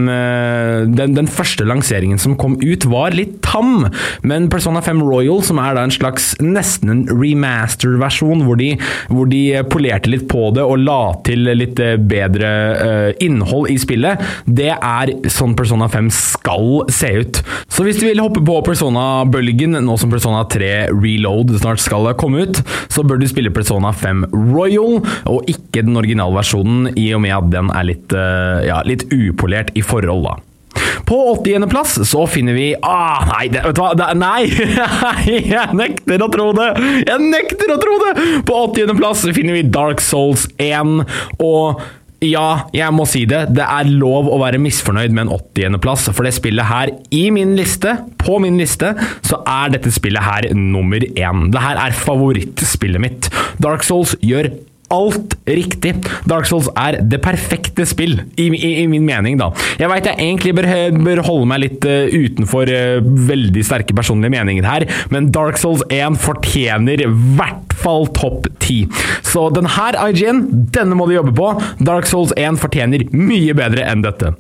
den, 0.86 1.16
den, 1.18 1.28
første 1.28 1.66
lanseringen 1.68 2.20
som 2.22 2.38
kom 2.40 2.56
ut, 2.62 2.86
var 2.90 3.16
litt 3.16 3.40
tam, 3.46 3.88
men 4.28 4.48
Persona 4.52 4.82
5 4.84 5.02
Royal, 5.06 5.42
som 5.46 5.60
er 5.62 5.76
da 5.78 5.84
en 5.86 5.94
slags 5.94 6.32
nesten 6.44 6.94
en 6.94 7.04
remaster-versjon, 7.10 8.44
hvor, 8.48 8.62
hvor, 9.12 9.30
de 9.32 9.42
polerte 9.72 10.12
litt 10.12 10.28
på 10.32 10.50
det 10.56 10.64
og 10.64 10.82
la 10.84 11.02
til 11.28 11.48
litt 11.58 11.80
eh, 11.84 11.98
bedre 12.00 12.50
uh, 12.78 13.10
innhold 13.24 13.72
i 13.74 13.78
spillet, 13.82 14.24
det 14.46 14.72
er 14.76 15.14
sånn 15.32 15.56
Persona 15.58 15.90
5 15.92 16.10
skal 16.14 16.88
se 16.94 17.12
ut. 17.22 17.42
Så 17.72 17.86
hvis 17.86 18.00
du 18.00 18.08
vil 18.08 18.22
hoppe 18.24 18.44
på 18.46 18.60
Persona-bølgen, 18.66 19.78
nå 19.84 19.98
som 20.00 20.14
Persona 20.14 20.44
3 20.50 20.72
Reload 20.96 21.56
snart 21.60 21.84
skal 21.84 22.10
komme 22.20 22.48
ut, 22.48 22.62
så 22.94 23.04
bør 23.08 23.22
du 23.22 23.28
spille 23.30 23.54
Persona 23.54 23.94
5 23.96 24.28
Royal, 24.34 25.02
og 25.30 25.52
ikke 25.52 25.86
den 25.88 26.00
originale 26.00 26.38
versjonen, 26.38 26.92
i 26.98 27.10
og 27.16 27.24
med 27.24 27.36
at 27.38 27.52
den 27.54 27.72
er 27.74 27.88
litt, 27.88 28.14
uh, 28.16 28.64
ja, 28.66 28.82
litt 28.88 29.08
upolert 29.14 29.74
i 29.78 29.86
forhold, 29.86 30.28
da. 30.28 30.38
På 31.08 31.20
80.-plass 31.36 32.00
så 32.10 32.26
finner 32.30 32.58
vi 32.58 32.72
ah, 32.82 33.26
Nei, 33.34 33.48
det, 33.54 33.64
vet 33.68 33.78
du 33.78 33.84
hva? 33.84 33.94
Det, 33.98 34.10
nei! 34.26 34.48
jeg 35.54 35.78
nekter 35.78 36.26
å 36.26 36.32
tro 36.34 36.50
det! 36.58 36.72
Jeg 37.08 37.30
nekter 37.32 37.76
å 37.76 37.80
tro 37.82 38.00
det! 38.06 38.16
På 38.48 38.64
80.-plass 38.70 39.28
finner 39.36 39.60
vi 39.60 39.68
Dark 39.68 40.04
Souls 40.04 40.48
1 40.62 41.02
og 41.44 41.82
ja, 42.26 42.68
jeg 42.74 42.94
må 42.98 43.06
si 43.06 43.26
det. 43.30 43.44
Det 43.54 43.62
er 43.62 43.90
lov 43.92 44.30
å 44.32 44.40
være 44.42 44.58
misfornøyd 44.62 45.14
med 45.14 45.28
en 45.28 45.36
80.-plass, 45.36 46.08
for 46.18 46.26
det 46.26 46.34
spillet 46.34 46.66
her, 46.66 46.92
i 47.14 47.28
min 47.34 47.54
liste, 47.58 47.94
på 48.18 48.40
min 48.42 48.58
liste, 48.58 48.96
så 49.26 49.44
er 49.46 49.76
dette 49.76 49.94
spillet 49.94 50.26
her 50.26 50.50
nummer 50.58 51.04
én. 51.06 51.46
Det 51.54 51.62
her 51.62 51.78
er 51.84 51.98
favorittspillet 51.98 53.04
mitt. 53.04 53.30
Dark 53.62 53.86
Souls 53.86 54.16
gjør 54.26 54.50
alt 54.94 55.36
riktig. 55.48 55.96
Dark 56.30 56.48
Souls 56.50 56.70
er 56.80 57.00
det 57.04 57.20
perfekte 57.24 57.86
spill, 57.88 58.20
i, 58.40 58.48
i, 58.48 58.72
i 58.84 58.88
min 58.90 59.06
mening, 59.08 59.40
da. 59.40 59.52
Jeg 59.80 59.92
veit 59.92 60.08
jeg 60.08 60.20
egentlig 60.24 60.56
bør, 60.58 60.70
bør, 61.04 61.24
holde 61.28 61.50
meg 61.52 61.64
litt 61.66 61.88
uh, 61.88 62.08
utenfor 62.08 62.72
uh, 62.72 63.00
veldig 63.28 63.64
sterke 63.68 63.96
personlige 63.98 64.34
meninger 64.38 64.68
her, 64.68 64.88
men 65.14 65.32
Dark 65.36 65.60
Souls 65.62 65.84
1 65.94 66.20
fortjener 66.24 67.04
i 67.04 67.10
hvert 67.10 67.76
fall 67.78 68.08
topp 68.18 68.48
10. 68.64 68.88
Så 69.28 69.48
den 69.54 69.70
her 69.78 69.98
IGN, 70.08 70.46
denne 70.74 70.98
må 70.98 71.08
du 71.08 71.16
jobbe 71.18 71.36
på. 71.38 71.52
Dark 71.84 72.08
Souls 72.10 72.34
1 72.40 72.60
fortjener 72.62 73.06
mye 73.14 73.56
bedre 73.58 73.86
enn 73.88 74.06
dette. 74.06 74.34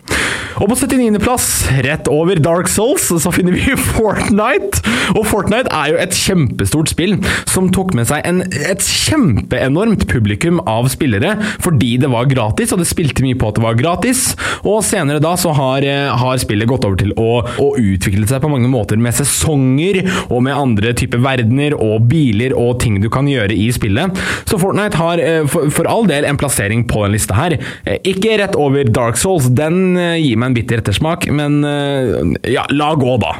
Og 0.57 0.71
på 0.71 0.75
79.-plass, 0.79 1.47
rett 1.85 2.07
over 2.09 2.39
Dark 2.41 2.69
Souls, 2.71 3.05
så 3.21 3.31
finner 3.33 3.53
vi 3.53 3.75
Fortnite. 3.97 4.81
Og 5.13 5.25
Fortnite 5.29 5.69
er 5.73 5.93
jo 5.93 5.99
et 6.01 6.15
kjempestort 6.17 6.91
spill 6.91 7.17
som 7.47 7.69
tok 7.73 7.93
med 7.97 8.09
seg 8.09 8.25
en, 8.27 8.41
et 8.41 8.81
kjempeenormt 8.81 10.07
publikum 10.09 10.59
av 10.67 10.89
spillere 10.91 11.35
fordi 11.63 11.95
det 12.01 12.09
var 12.11 12.29
gratis, 12.31 12.73
og 12.73 12.81
det 12.81 12.89
spilte 12.89 13.23
mye 13.25 13.37
på 13.37 13.49
at 13.51 13.59
det 13.59 13.65
var 13.65 13.77
gratis. 13.77 14.23
Og 14.63 14.81
senere 14.85 15.21
da 15.23 15.35
så 15.39 15.53
har, 15.57 15.85
eh, 15.85 16.09
har 16.17 16.41
spillet 16.41 16.69
gått 16.69 16.87
over 16.87 16.97
til 16.99 17.13
å, 17.19 17.43
å 17.45 17.67
utvikle 17.77 18.27
seg 18.29 18.41
på 18.43 18.51
mange 18.51 18.71
måter 18.71 18.99
med 19.01 19.15
sesonger 19.17 20.01
og 20.27 20.41
med 20.47 20.57
andre 20.57 20.93
typer 20.97 21.21
verdener 21.23 21.77
og 21.77 22.09
biler 22.09 22.55
og 22.57 22.79
ting 22.81 22.99
du 23.03 23.09
kan 23.13 23.29
gjøre 23.29 23.53
i 23.53 23.69
spillet. 23.75 24.17
Så 24.49 24.59
Fortnite 24.61 24.97
har 24.97 25.21
eh, 25.21 25.43
for, 25.49 25.69
for 25.73 25.89
all 25.91 26.09
del 26.09 26.25
en 26.25 26.39
plassering 26.39 26.87
på 26.89 27.05
den 27.05 27.15
lista 27.17 27.37
her. 27.37 27.59
Eh, 27.85 28.01
ikke 28.13 28.39
rett 28.41 28.57
over 28.57 28.89
Dark 28.89 29.21
Souls, 29.21 29.51
den 29.53 29.97
gir 29.97 30.37
meg 30.39 30.46
en 30.47 30.55
bitter 30.57 30.81
ettersmak, 30.81 31.27
men 31.29 31.59
ja, 32.47 32.65
la 32.73 32.93
gå, 32.97 33.17
da. 33.21 33.35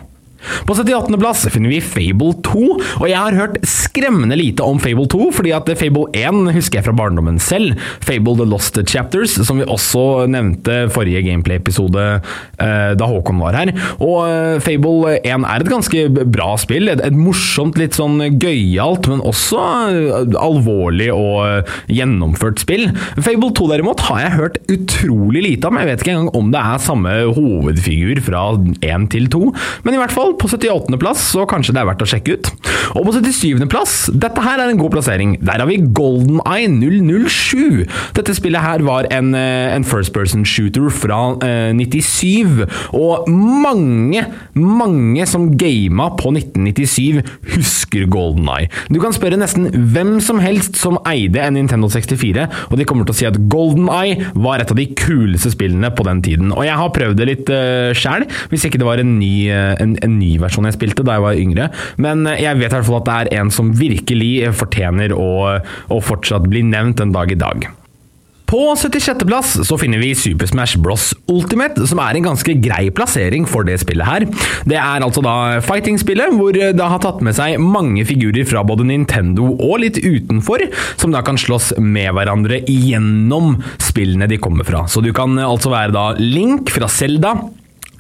På 0.68 0.76
78.-plass 0.76 1.48
finner 1.54 1.72
vi 1.74 1.82
Fable 1.84 2.34
2, 2.46 2.64
og 3.02 3.06
jeg 3.10 3.18
har 3.18 3.38
hørt 3.38 3.60
skremmende 3.68 4.38
lite 4.40 4.66
om 4.66 4.80
Fable 4.82 5.08
2, 5.12 5.30
fordi 5.36 5.54
at 5.56 5.70
Fable 5.80 6.08
1 6.16 6.52
husker 6.56 6.80
jeg 6.80 6.88
fra 6.88 6.96
barndommen 6.98 7.40
selv. 7.42 7.78
Fable 8.06 8.38
The 8.40 8.48
Lost 8.50 8.80
Chapters, 8.88 9.38
som 9.48 9.62
vi 9.62 9.68
også 9.68 10.28
nevnte 10.32 10.86
forrige 10.94 11.24
gameplay-episode 11.26 12.06
eh, 12.18 12.92
da 12.98 13.10
Håkon 13.10 13.42
var 13.42 13.58
her. 13.58 13.74
Og 14.04 14.20
eh, 14.28 14.58
Fable 14.64 15.18
1 15.20 15.48
er 15.48 15.64
et 15.64 15.72
ganske 15.72 16.06
bra 16.38 16.54
spill. 16.62 16.92
Et, 16.92 17.04
et 17.04 17.18
morsomt, 17.18 17.80
litt 17.80 17.98
sånn 17.98 18.20
gøyalt, 18.40 19.10
men 19.12 19.24
også 19.26 19.64
eh, 19.92 20.38
alvorlig 20.42 21.10
og 21.16 21.68
gjennomført 21.92 22.64
spill. 22.64 22.90
Fable 23.18 23.52
2 23.58 23.70
derimot 23.74 24.06
har 24.10 24.24
jeg 24.24 24.38
hørt 24.38 24.62
utrolig 24.72 25.44
lite 25.46 25.70
om. 25.70 25.80
Jeg 25.82 25.92
vet 25.92 26.04
ikke 26.04 26.16
engang 26.16 26.34
om 26.38 26.52
det 26.54 26.62
er 26.62 26.84
samme 26.84 27.16
hovedfigur 27.38 28.22
fra 28.26 28.44
1 28.58 29.10
til 29.14 29.30
2, 29.34 29.44
men 29.86 29.96
i 29.96 30.02
hvert 30.02 30.14
fall 30.14 30.37
på 30.40 30.50
78.-plass, 30.52 31.30
så 31.34 31.46
kanskje 31.50 31.76
det 31.76 31.82
er 31.82 31.90
verdt 31.90 32.04
å 32.06 32.10
sjekke 32.10 32.38
ut. 32.38 32.52
Og 32.96 33.08
på 33.08 33.14
77.-plass, 33.18 33.96
dette 34.16 34.44
her 34.44 34.62
er 34.62 34.72
en 34.72 34.80
god 34.80 34.94
plassering. 34.96 35.36
Der 35.46 35.62
har 35.62 35.70
vi 35.70 35.80
Golden 35.98 36.40
Eye 36.48 36.70
007. 36.72 37.86
Dette 38.18 38.36
spillet 38.38 38.64
her 38.64 38.84
var 38.88 39.10
en, 39.14 39.34
eh, 39.36 39.74
en 39.76 39.86
first 39.88 40.14
person 40.16 40.46
shooter 40.48 40.90
fra 40.94 41.20
eh, 41.44 41.74
97, 41.76 42.66
og 42.96 43.28
mange, 43.30 44.24
mange 44.56 45.28
som 45.30 45.50
gama 45.60 46.10
på 46.20 46.32
1997, 46.36 47.24
husker 47.56 48.08
Golden 48.12 48.48
Eye. 48.54 48.72
Du 48.94 49.00
kan 49.04 49.16
spørre 49.16 49.40
nesten 49.40 49.70
hvem 49.94 50.18
som 50.24 50.42
helst 50.44 50.80
som 50.80 51.00
eide 51.08 51.42
en 51.44 51.58
Nintendo 51.58 51.90
64, 51.92 52.48
og 52.72 52.78
de 52.80 52.88
kommer 52.88 53.08
til 53.08 53.16
å 53.16 53.20
si 53.22 53.30
at 53.30 53.40
Golden 53.52 53.90
Eye 53.94 54.32
var 54.38 54.62
et 54.62 54.72
av 54.72 54.80
de 54.80 54.88
kuleste 54.98 55.52
spillene 55.54 55.92
på 55.96 56.06
den 56.08 56.22
tiden. 56.26 56.54
Og 56.56 56.66
jeg 56.68 56.78
har 56.80 56.94
prøvd 56.96 57.20
det 57.20 57.30
litt 57.30 57.52
uh, 57.54 57.92
sjæl, 57.98 58.28
hvis 58.52 58.68
ikke 58.68 58.82
det 58.82 58.88
var 58.88 59.02
en 59.02 59.18
ny, 59.20 59.34
uh, 59.52 59.74
en, 59.82 59.96
en 60.04 60.18
ny 60.20 60.27
versjon 60.42 60.68
jeg 60.70 60.78
spilte 60.78 61.06
da 61.08 61.18
jeg 61.18 61.28
var 61.28 61.42
yngre. 61.42 61.72
Men 62.04 62.28
jeg 62.36 62.60
vet 62.60 62.72
i 62.72 62.76
hvert 62.78 62.88
fall 62.90 63.02
at 63.02 63.10
det 63.10 63.18
er 63.18 63.42
en 63.42 63.54
som 63.54 63.74
virkelig 63.78 64.54
fortjener 64.60 65.16
å, 65.16 65.32
å 65.94 66.00
fortsatt 66.04 66.48
bli 66.52 66.66
nevnt 66.68 67.04
en 67.04 67.16
dag 67.16 67.32
i 67.34 67.40
dag. 67.40 67.70
På 68.48 68.62
76.-plass 68.80 69.58
så 69.68 69.76
finner 69.76 70.00
vi 70.00 70.14
Super 70.16 70.48
Smash 70.48 70.80
Bros. 70.80 71.10
Ultimate, 71.28 71.84
som 71.90 72.00
er 72.00 72.16
en 72.16 72.30
ganske 72.30 72.54
grei 72.64 72.86
plassering 72.96 73.44
for 73.50 73.68
det 73.68 73.76
spillet 73.82 74.08
her. 74.08 74.26
Det 74.64 74.78
er 74.80 75.04
altså 75.04 75.20
da 75.26 75.60
fighting-spillet, 75.66 76.32
hvor 76.40 76.56
det 76.56 76.72
har 76.80 77.04
tatt 77.04 77.20
med 77.28 77.36
seg 77.36 77.60
mange 77.60 78.06
figurer 78.08 78.48
fra 78.48 78.64
både 78.64 78.88
Nintendo 78.88 79.50
og 79.52 79.82
litt 79.84 80.00
utenfor, 80.00 80.64
som 80.96 81.12
da 81.12 81.26
kan 81.28 81.40
slåss 81.40 81.74
med 81.84 82.14
hverandre 82.16 82.62
gjennom 82.64 83.58
spillene 83.84 84.32
de 84.32 84.40
kommer 84.40 84.68
fra. 84.68 84.86
Så 84.88 85.04
du 85.04 85.12
kan 85.16 85.36
altså 85.44 85.74
være 85.76 85.96
da 85.98 86.10
Link 86.16 86.72
fra 86.72 86.88
Zelda 86.88 87.36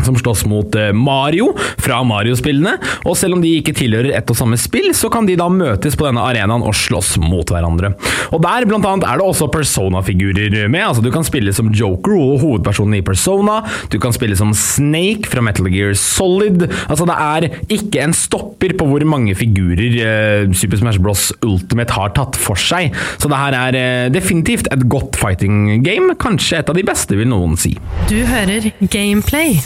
som 0.07 0.17
slåss 0.19 0.45
mot 0.49 0.75
eh, 0.79 0.93
Mario 0.95 1.51
fra 1.83 2.01
Mario-spillene. 2.07 2.77
Og 3.05 3.17
selv 3.19 3.37
om 3.37 3.43
de 3.43 3.53
ikke 3.59 3.75
tilhører 3.77 4.15
ett 4.17 4.31
og 4.33 4.39
samme 4.39 4.59
spill, 4.59 4.89
så 4.97 5.11
kan 5.13 5.27
de 5.27 5.37
da 5.39 5.49
møtes 5.51 5.97
på 5.97 6.07
denne 6.07 6.23
arenaen 6.23 6.65
og 6.65 6.75
slåss 6.77 7.15
mot 7.23 7.47
hverandre. 7.53 7.93
Og 8.33 8.41
der 8.43 8.67
blant 8.69 8.87
annet 8.87 9.07
er 9.07 9.19
det 9.19 9.27
også 9.27 9.49
Persona-figurer 9.53 10.67
med. 10.71 10.83
altså 10.83 11.03
Du 11.05 11.11
kan 11.13 11.25
spille 11.27 11.53
som 11.55 11.71
Joker 11.75 12.15
og 12.17 12.41
hovedpersonen 12.43 12.99
i 12.99 13.03
Persona. 13.05 13.59
Du 13.91 13.99
kan 14.03 14.15
spille 14.15 14.37
som 14.39 14.53
Snake 14.57 15.29
fra 15.29 15.43
Metal 15.45 15.69
Gear 15.71 15.95
Solid. 15.97 16.67
Altså 16.87 17.07
Det 17.07 17.17
er 17.27 17.49
ikke 17.77 18.03
en 18.03 18.15
stopper 18.17 18.75
på 18.77 18.87
hvor 18.89 19.05
mange 19.07 19.35
figurer 19.37 19.99
eh, 20.03 20.53
Super 20.57 20.81
Smash 20.81 21.01
Bros. 21.03 21.29
Ultimate 21.45 21.93
har 21.95 22.13
tatt 22.17 22.37
for 22.39 22.59
seg. 22.59 22.95
Så 23.17 23.31
det 23.31 23.39
her 23.39 23.57
er 23.57 23.79
eh, 23.79 24.09
definitivt 24.13 24.69
et 24.73 24.87
godt 24.89 25.19
fighting 25.19 25.83
game. 25.85 26.15
Kanskje 26.21 26.61
et 26.61 26.71
av 26.71 26.77
de 26.77 26.85
beste, 26.87 27.17
vil 27.17 27.29
noen 27.31 27.57
si. 27.59 27.75
Du 28.11 28.19
hører 28.27 28.71
Gameplay 28.93 29.57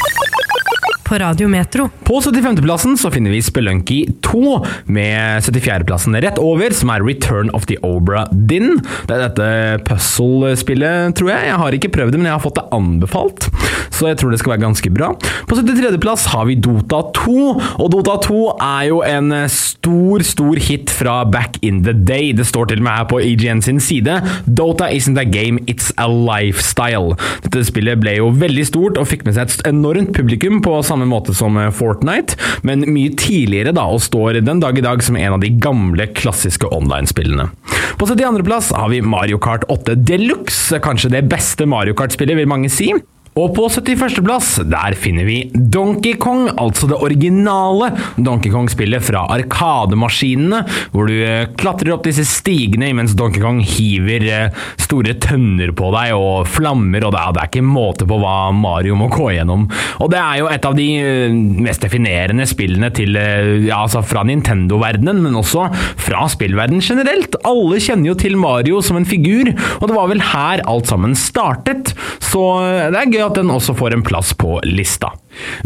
på 1.11 1.17
Radio 1.17 1.47
Metro. 1.47 1.89
På 2.03 2.21
75.-plassen 2.21 2.97
så 2.97 3.09
finner 3.11 3.33
vi 3.33 3.41
Spelunky 3.43 4.05
2, 4.23 4.65
med 4.95 5.43
74.-plassen 5.43 6.15
rett 6.23 6.37
over, 6.39 6.71
som 6.71 6.91
er 6.93 7.03
Return 7.03 7.49
of 7.57 7.65
the 7.67 7.75
Obra 7.83 8.23
Din. 8.31 8.77
Det 9.09 9.17
er 9.17 9.25
dette 9.25 9.47
puzzle-spillet, 9.89 11.11
tror 11.19 11.33
jeg. 11.33 11.49
Jeg 11.49 11.59
har 11.59 11.75
ikke 11.75 11.91
prøvd 11.91 12.15
det, 12.15 12.21
men 12.21 12.29
jeg 12.29 12.37
har 12.37 12.45
fått 12.45 12.61
det 12.61 12.63
anbefalt, 12.77 13.49
så 13.91 14.07
jeg 14.07 14.21
tror 14.21 14.31
det 14.31 14.39
skal 14.39 14.53
være 14.53 14.63
ganske 14.63 14.93
bra. 14.95 15.09
På 15.49 15.57
73.-plass 15.59 16.29
har 16.31 16.47
vi 16.47 16.55
Dota 16.63 17.01
2, 17.17 17.35
og 17.59 17.91
Dota 17.91 18.15
2 18.23 18.39
er 18.55 18.87
jo 18.93 19.01
en 19.03 19.35
stor, 19.51 20.23
stor 20.23 20.63
hit 20.63 20.95
fra 20.95 21.17
back 21.27 21.59
in 21.59 21.83
the 21.83 21.91
day. 21.91 22.31
Det 22.31 22.47
står 22.47 22.71
til 22.71 22.79
og 22.79 22.87
med 22.87 23.01
her 23.01 23.11
på 23.11 23.19
EGN 23.25 23.65
sin 23.67 23.83
side. 23.83 24.15
Dota 24.47 24.87
isn't 24.95 25.19
a 25.19 25.27
game, 25.27 25.59
it's 25.67 25.91
a 25.99 26.07
lifestyle. 26.07 27.19
Dette 27.43 27.67
spillet 27.67 27.99
ble 27.99 28.15
jo 28.21 28.31
veldig 28.31 28.67
stort 28.71 29.01
og 29.01 29.11
fikk 29.11 29.27
med 29.27 29.35
seg 29.35 29.51
et 29.51 29.67
enormt 29.73 30.15
publikum 30.15 30.63
på 30.63 30.79
samme 30.87 31.00
samme 31.01 31.09
måte 31.09 31.33
som 31.33 31.57
eh, 31.57 31.71
Fortnite, 31.73 32.37
men 32.63 32.85
mye 32.91 33.13
tidligere 33.17 33.73
da, 33.73 33.87
og 33.89 34.01
står 34.01 34.41
den 34.41 34.61
dag 34.61 34.77
i 34.77 34.83
dag 34.85 35.01
som 35.03 35.17
en 35.17 35.37
av 35.37 35.41
de 35.41 35.49
gamle, 35.49 36.07
klassiske 36.13 36.67
online-spillene. 36.71 37.49
På 37.97 38.05
72.-plass 38.05 38.71
har 38.75 38.89
vi 38.89 39.01
Mario 39.01 39.39
Kart 39.41 39.65
8 39.69 39.95
Deluxe, 39.95 40.79
kanskje 40.81 41.11
det 41.15 41.25
beste 41.31 41.65
Mario 41.65 41.95
Kart-spillet, 41.97 42.37
vil 42.37 42.49
mange 42.49 42.69
si. 42.69 42.91
Og 43.39 43.53
på 43.55 43.63
71.-plass 43.71 44.57
der 44.67 44.95
finner 44.99 45.23
vi 45.23 45.37
Donkey 45.55 46.17
Kong, 46.19 46.49
altså 46.59 46.89
det 46.89 46.97
originale 46.99 47.93
Donkey 48.19 48.51
Kong-spillet 48.51 49.05
fra 49.07 49.21
Arkademaskinene, 49.31 50.59
hvor 50.91 51.07
du 51.07 51.15
eh, 51.23 51.45
klatrer 51.55 51.93
opp 51.95 52.03
disse 52.03 52.25
stigene 52.27 52.89
mens 52.97 53.15
Donkey 53.15 53.39
Kong 53.39 53.61
hiver 53.63 54.25
eh, 54.27 54.57
store 54.83 55.15
tønner 55.23 55.71
på 55.77 55.93
deg 55.95 56.11
og 56.17 56.49
flammer, 56.51 57.05
og 57.07 57.15
det 57.15 57.21
er, 57.21 57.39
ikke 57.47 57.63
måte 57.63 58.07
på 58.09 58.17
hva 58.19 58.51
Mario 58.51 58.97
må 58.99 59.07
gå 59.13 59.29
gjennom. 59.37 59.63
Og 60.03 60.11
det 60.11 60.19
er 60.19 60.41
jo 60.41 60.51
et 60.51 60.67
av 60.67 60.75
de 60.75 60.89
eh, 60.99 61.39
mest 61.63 61.87
definerende 61.87 62.49
spillene 62.51 62.91
til, 62.91 63.15
ja, 63.15 63.79
altså 63.79 64.03
fra 64.03 64.25
Nintendo-verdenen, 64.27 65.23
men 65.23 65.39
også 65.39 65.69
fra 65.71 66.27
spillverdenen 66.35 66.83
generelt. 66.83 67.39
Alle 67.47 67.79
kjenner 67.79 68.11
jo 68.11 68.19
til 68.19 68.35
Mario 68.35 68.83
som 68.83 68.99
en 68.99 69.07
figur, 69.07 69.55
og 69.79 69.87
det 69.87 69.95
var 69.95 70.11
vel 70.11 70.27
her 70.33 70.67
alt 70.67 70.91
sammen 70.91 71.15
startet, 71.15 71.95
så 72.19 72.43
det 72.91 72.99
er 72.99 73.11
gøy 73.15 73.20
at 73.25 73.37
den 73.39 73.51
også 73.53 73.75
får 73.77 73.97
en 73.97 74.05
plass 74.05 74.33
på 74.37 74.59
lista. 74.67 75.13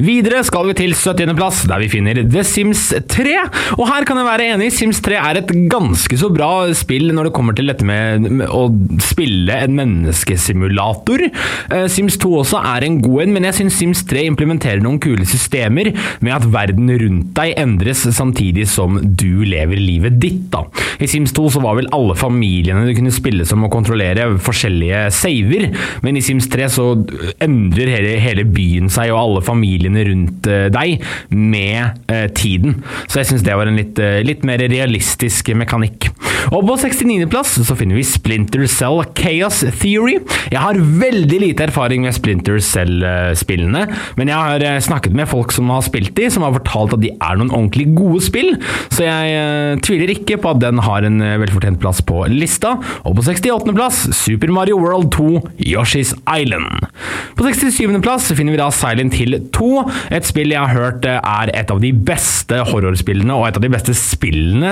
Videre 0.01 0.43
skal 0.45 0.69
vi 0.69 0.75
til 0.77 0.93
70.-plass, 0.93 1.63
der 1.69 1.81
vi 1.81 1.89
finner 1.89 2.19
The 2.21 2.43
Sims 2.45 2.87
3. 3.09 3.33
Og 3.77 3.87
her 3.89 4.05
kan 4.07 4.19
jeg 4.19 4.27
være 4.27 4.47
enig, 4.53 4.71
Sims 4.75 5.01
3 5.05 5.17
er 5.19 5.39
et 5.41 5.53
ganske 5.71 6.19
så 6.19 6.29
bra 6.33 6.67
spill 6.77 7.09
når 7.15 7.29
det 7.29 7.35
kommer 7.35 7.57
til 7.57 7.71
dette 7.71 7.85
med 7.87 8.45
å 8.45 8.67
spille 9.03 9.57
en 9.65 9.75
menneskesimulator. 9.79 11.25
Eh, 11.25 11.87
Sims 11.91 12.19
2 12.21 12.31
også 12.43 12.61
er 12.75 12.85
en 12.85 12.99
god 13.03 13.25
en, 13.25 13.35
men 13.37 13.47
jeg 13.49 13.59
syns 13.59 13.79
Sims 13.79 14.03
3 14.09 14.25
implementerer 14.29 14.83
noen 14.83 14.99
kule 15.03 15.25
systemer 15.27 15.91
med 16.23 16.35
at 16.35 16.47
verden 16.53 16.91
rundt 17.01 17.33
deg 17.37 17.55
endres 17.59 18.05
samtidig 18.15 18.67
som 18.71 18.99
du 19.01 19.43
lever 19.47 19.81
livet 19.81 20.19
ditt. 20.21 20.45
da. 20.53 20.65
I 21.01 21.09
Sims 21.09 21.33
2 21.35 21.49
så 21.55 21.63
var 21.63 21.79
vel 21.79 21.89
alle 21.95 22.15
familiene 22.17 22.85
du 22.85 22.93
kunne 22.97 23.13
spille 23.13 23.47
som 23.47 23.65
å 23.65 23.71
kontrollere 23.73 24.27
forskjellige 24.45 25.07
saver, 25.15 25.69
men 26.05 26.19
i 26.19 26.23
Sims 26.25 26.47
3 26.51 26.69
så 26.71 26.87
endrer 27.45 27.91
hele, 27.91 28.15
hele 28.21 28.45
byen 28.47 28.89
seg, 28.91 29.11
og 29.13 29.21
alle 29.21 29.43
familiene 29.45 30.05
rundt 30.07 30.49
eh, 30.49 30.67
deg 30.73 31.03
med 31.31 32.11
eh, 32.11 32.27
tiden. 32.35 32.79
Så 33.07 33.21
jeg 33.21 33.31
syns 33.31 33.45
det 33.45 33.57
var 33.57 33.69
en 33.69 33.79
litt, 33.79 33.99
eh, 34.01 34.21
litt, 34.25 34.43
mer 34.45 34.61
realistisk 34.61 35.49
mekanikk. 35.57 36.09
Og 36.51 36.65
på 36.67 36.75
69.-plass 36.77 37.55
så 37.65 37.77
finner 37.77 37.97
vi 37.97 38.05
Splinter 38.05 38.65
Cell 38.69 39.01
Chaos 39.17 39.63
Theory. 39.81 40.19
Jeg 40.51 40.61
har 40.61 40.77
veldig 40.77 41.39
lite 41.41 41.65
erfaring 41.65 42.05
med 42.05 42.13
Splinter 42.17 42.59
Cell-spillene, 42.61 43.85
men 44.19 44.31
jeg 44.31 44.37
har 44.37 44.83
snakket 44.85 45.15
med 45.17 45.29
folk 45.31 45.53
som 45.55 45.71
har 45.73 45.81
spilt 45.85 46.13
de, 46.17 46.27
som 46.31 46.45
har 46.45 46.53
fortalt 46.59 46.93
at 46.97 47.01
de 47.01 47.13
er 47.15 47.39
noen 47.39 47.53
ordentlig 47.53 47.87
gode 47.97 48.21
spill, 48.25 48.53
så 48.93 49.07
jeg 49.07 49.79
tviler 49.85 50.13
ikke 50.13 50.37
på 50.41 50.51
at 50.53 50.61
den 50.61 50.83
har 50.85 51.07
en 51.07 51.23
velfortjent 51.41 51.81
plass 51.81 52.03
på 52.05 52.21
lista. 52.31 52.75
Og 53.07 53.17
på 53.17 53.25
68.-plass 53.25 54.05
Super 54.15 54.53
Mario 54.53 54.77
World 54.81 55.11
2 55.15 55.41
Yoshi's 55.65 56.13
Island. 56.29 56.85
På 57.35 57.43
67.-plass 57.43 58.29
finner 58.37 58.55
vi 58.55 58.59
da 58.61 58.69
Silent 58.71 59.17
Hill 59.19 59.37
2, 59.55 59.69
et 60.15 60.27
spill 60.27 60.53
jeg 60.53 60.61
har 60.61 60.75
hørt 60.75 61.07
eh, 61.09 61.19
er 61.19 61.51
et 61.57 61.71
av 61.73 61.81
de 61.83 61.91
beste 61.91 62.61
horrorspillene 62.71 63.35
og 63.35 63.49
et 63.49 63.59
av 63.59 63.65
de 63.65 63.71
beste 63.73 63.95
spillene, 63.97 64.71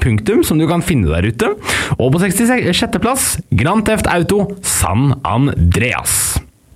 punktum, 0.00 0.40
som 0.46 0.60
du 0.60 0.66
kan 0.70 0.84
finne 0.84 1.12
der 1.12 1.28
ute. 1.28 1.52
Og 1.98 2.14
på 2.14 2.22
66.-plass 2.24 3.34
Grand 3.60 3.84
Theft 3.88 4.08
Auto 4.08 4.46
San 4.64 5.12
Andreas. 5.28 6.31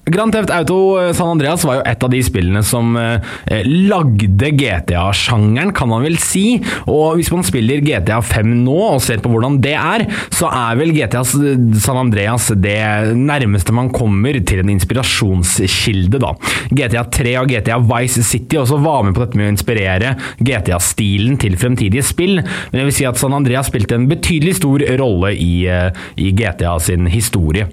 Grand 0.07 0.31
Theft 0.31 0.53
Auto 0.55 1.13
San 1.19 1.33
Andreas 1.33 1.65
var 1.67 1.81
jo 1.81 1.87
et 1.91 2.05
av 2.07 2.11
de 2.13 2.21
spillene 2.23 2.61
som 2.63 2.93
eh, 2.95 3.65
lagde 3.67 4.53
GTA-sjangeren, 4.55 5.73
kan 5.75 5.91
man 5.91 6.05
vel 6.07 6.15
si. 6.23 6.61
Og 6.87 7.19
hvis 7.19 7.33
man 7.35 7.43
spiller 7.47 7.83
GTA 7.83 8.21
5 8.23 8.53
nå 8.63 8.77
og 8.85 9.01
ser 9.03 9.19
på 9.23 9.33
hvordan 9.33 9.57
det 9.65 9.75
er, 9.75 10.05
så 10.31 10.47
er 10.47 10.79
vel 10.79 10.93
GTA 10.95 11.25
San 11.27 11.99
Andreas 11.99 12.53
det 12.55 12.79
nærmeste 13.19 13.75
man 13.75 13.91
kommer 13.95 14.39
til 14.47 14.63
en 14.63 14.71
inspirasjonskilde, 14.77 16.21
da. 16.23 16.37
GTA 16.71 17.03
3 17.17 17.33
og 17.41 17.51
GTA 17.51 17.81
Vice 17.91 18.23
City 18.27 18.61
også 18.61 18.79
var 18.85 19.03
med 19.09 19.17
på 19.17 19.25
dette 19.25 19.41
med 19.41 19.49
å 19.49 19.55
inspirere 19.57 20.13
GTA-stilen 20.39 21.35
til 21.43 21.59
fremtidige 21.59 22.07
spill, 22.07 22.39
men 22.45 22.79
jeg 22.79 22.91
vil 22.93 22.97
si 23.01 23.09
at 23.11 23.19
San 23.19 23.35
Andreas 23.35 23.73
spilte 23.73 23.99
en 23.99 24.07
betydelig 24.11 24.55
stor 24.61 24.87
rolle 25.03 25.35
i, 25.35 25.67
eh, 25.67 25.91
i 26.15 26.31
GTA 26.31 26.77
sin 26.79 27.11
historie. 27.11 27.67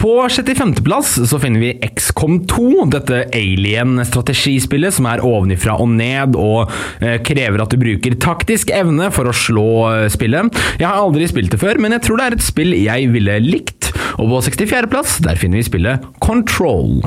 På 0.00 0.28
65.-plass 0.28 1.28
så 1.28 1.38
finner 1.38 1.60
vi 1.60 1.74
XCOM 1.84 2.38
2, 2.48 2.68
dette 2.94 3.18
alien-strategispillet 3.36 4.96
som 4.96 5.10
er 5.10 5.20
ovenifra 5.28 5.74
og 5.76 5.92
ned 5.92 6.38
og 6.40 6.72
eh, 7.04 7.18
krever 7.20 7.60
at 7.60 7.74
du 7.74 7.76
bruker 7.82 8.16
taktisk 8.16 8.72
evne 8.72 9.10
for 9.12 9.28
å 9.28 9.36
slå 9.36 9.68
eh, 9.90 10.08
spillet. 10.12 10.56
Jeg 10.80 10.88
har 10.88 11.02
aldri 11.02 11.28
spilt 11.28 11.52
det 11.52 11.60
før, 11.60 11.82
men 11.84 11.98
jeg 11.98 12.06
tror 12.08 12.16
det 12.16 12.30
er 12.30 12.38
et 12.38 12.48
spill 12.48 12.72
jeg 12.80 13.12
ville 13.12 13.40
likt. 13.44 13.92
Og 14.16 14.30
på 14.32 14.44
64.-plass 14.48 15.20
der 15.26 15.36
finner 15.36 15.60
vi 15.60 15.68
spillet 15.68 16.08
Control. 16.24 17.02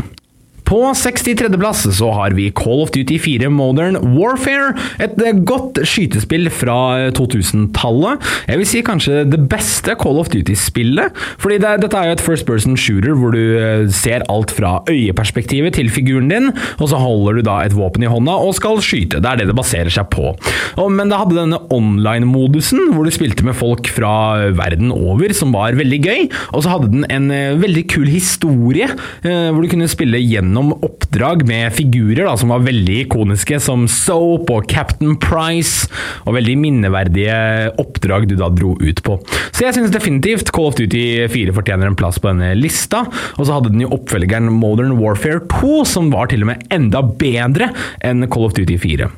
På 0.63 0.79
63.-plass 0.95 1.83
så 1.97 2.09
har 2.15 2.33
vi 2.37 2.47
Call 2.55 2.83
of 2.85 2.91
Duty 2.95 3.17
4 3.19 3.49
Modern 3.51 3.97
Warfare. 4.15 4.71
Et 5.03 5.13
eh, 5.21 5.35
godt 5.45 5.81
skytespill 5.87 6.47
fra 6.53 7.11
2000-tallet. 7.17 8.23
Jeg 8.47 8.61
vil 8.61 8.69
si 8.69 8.83
kanskje 8.85 9.23
det 9.27 9.41
beste 9.51 9.95
Call 9.99 10.21
of 10.21 10.31
Duty-spillet. 10.33 11.13
Fordi 11.41 11.59
det, 11.61 11.73
dette 11.83 11.99
er 11.99 12.09
jo 12.11 12.17
et 12.17 12.23
first 12.23 12.47
person 12.47 12.77
shooter 12.79 13.17
hvor 13.19 13.35
du 13.35 13.41
eh, 13.59 13.85
ser 13.93 14.25
alt 14.31 14.53
fra 14.55 14.77
øyeperspektivet 14.89 15.75
til 15.77 15.91
figuren 15.93 16.31
din, 16.31 16.49
og 16.79 16.87
så 16.91 16.99
holder 17.01 17.39
du 17.39 17.47
da 17.49 17.59
et 17.63 17.75
våpen 17.75 18.05
i 18.05 18.11
hånda 18.11 18.37
og 18.45 18.55
skal 18.57 18.79
skyte. 18.83 19.21
Det 19.23 19.29
er 19.29 19.41
det 19.41 19.49
det 19.51 19.57
baserer 19.59 19.91
seg 19.93 20.09
på. 20.13 20.31
Og, 20.79 20.87
men 20.95 21.11
det 21.11 21.19
hadde 21.19 21.37
denne 21.41 21.59
online-modusen 21.73 22.93
hvor 22.95 23.05
du 23.05 23.13
spilte 23.13 23.45
med 23.45 23.57
folk 23.59 23.91
fra 23.91 24.13
verden 24.55 24.93
over, 24.95 25.35
som 25.35 25.53
var 25.55 25.75
veldig 25.77 26.01
gøy. 26.03 26.25
Og 26.55 26.63
så 26.63 26.77
hadde 26.77 26.91
den 26.95 27.07
en 27.11 27.29
eh, 27.35 27.59
veldig 27.59 27.85
kul 27.91 28.07
historie 28.09 28.87
hvor 29.23 29.63
du 29.63 29.69
kunne 29.71 29.87
spille 29.89 30.19
gjennom 30.19 30.52
gjennom 30.53 30.73
oppdrag 30.85 31.47
med 31.47 31.73
figurer 31.73 32.27
da, 32.27 32.35
som 32.37 32.51
var 32.53 32.61
veldig 32.61 32.99
ikoniske, 33.07 33.57
som 33.63 33.87
Soap 33.89 34.51
og 34.53 34.67
Captain 34.69 35.15
Price, 35.17 35.89
og 36.27 36.37
veldig 36.37 36.55
minneverdige 36.61 37.71
oppdrag 37.81 38.27
du 38.29 38.35
da 38.37 38.51
dro 38.53 38.75
ut 38.77 39.01
på. 39.03 39.17
Så 39.49 39.65
jeg 39.65 39.77
syns 39.77 39.93
definitivt 39.93 40.53
Call 40.53 40.69
of 40.69 40.77
Duty 40.77 41.25
4 41.33 41.57
fortjener 41.57 41.89
en 41.89 41.97
plass 41.97 42.21
på 42.21 42.29
denne 42.29 42.53
lista, 42.59 43.05
og 43.39 43.47
så 43.47 43.57
hadde 43.57 43.73
den 43.73 43.87
jo 43.87 43.93
oppfølgeren 43.97 44.53
Modern 44.53 44.93
Warfare 45.01 45.41
2, 45.49 45.81
som 45.89 46.13
var 46.13 46.29
til 46.29 46.45
og 46.45 46.53
med 46.53 46.69
enda 46.73 47.01
bedre 47.01 47.73
enn 48.05 48.29
Call 48.29 48.51
of 48.51 48.57
Duty 48.57 48.77
4. 48.77 49.09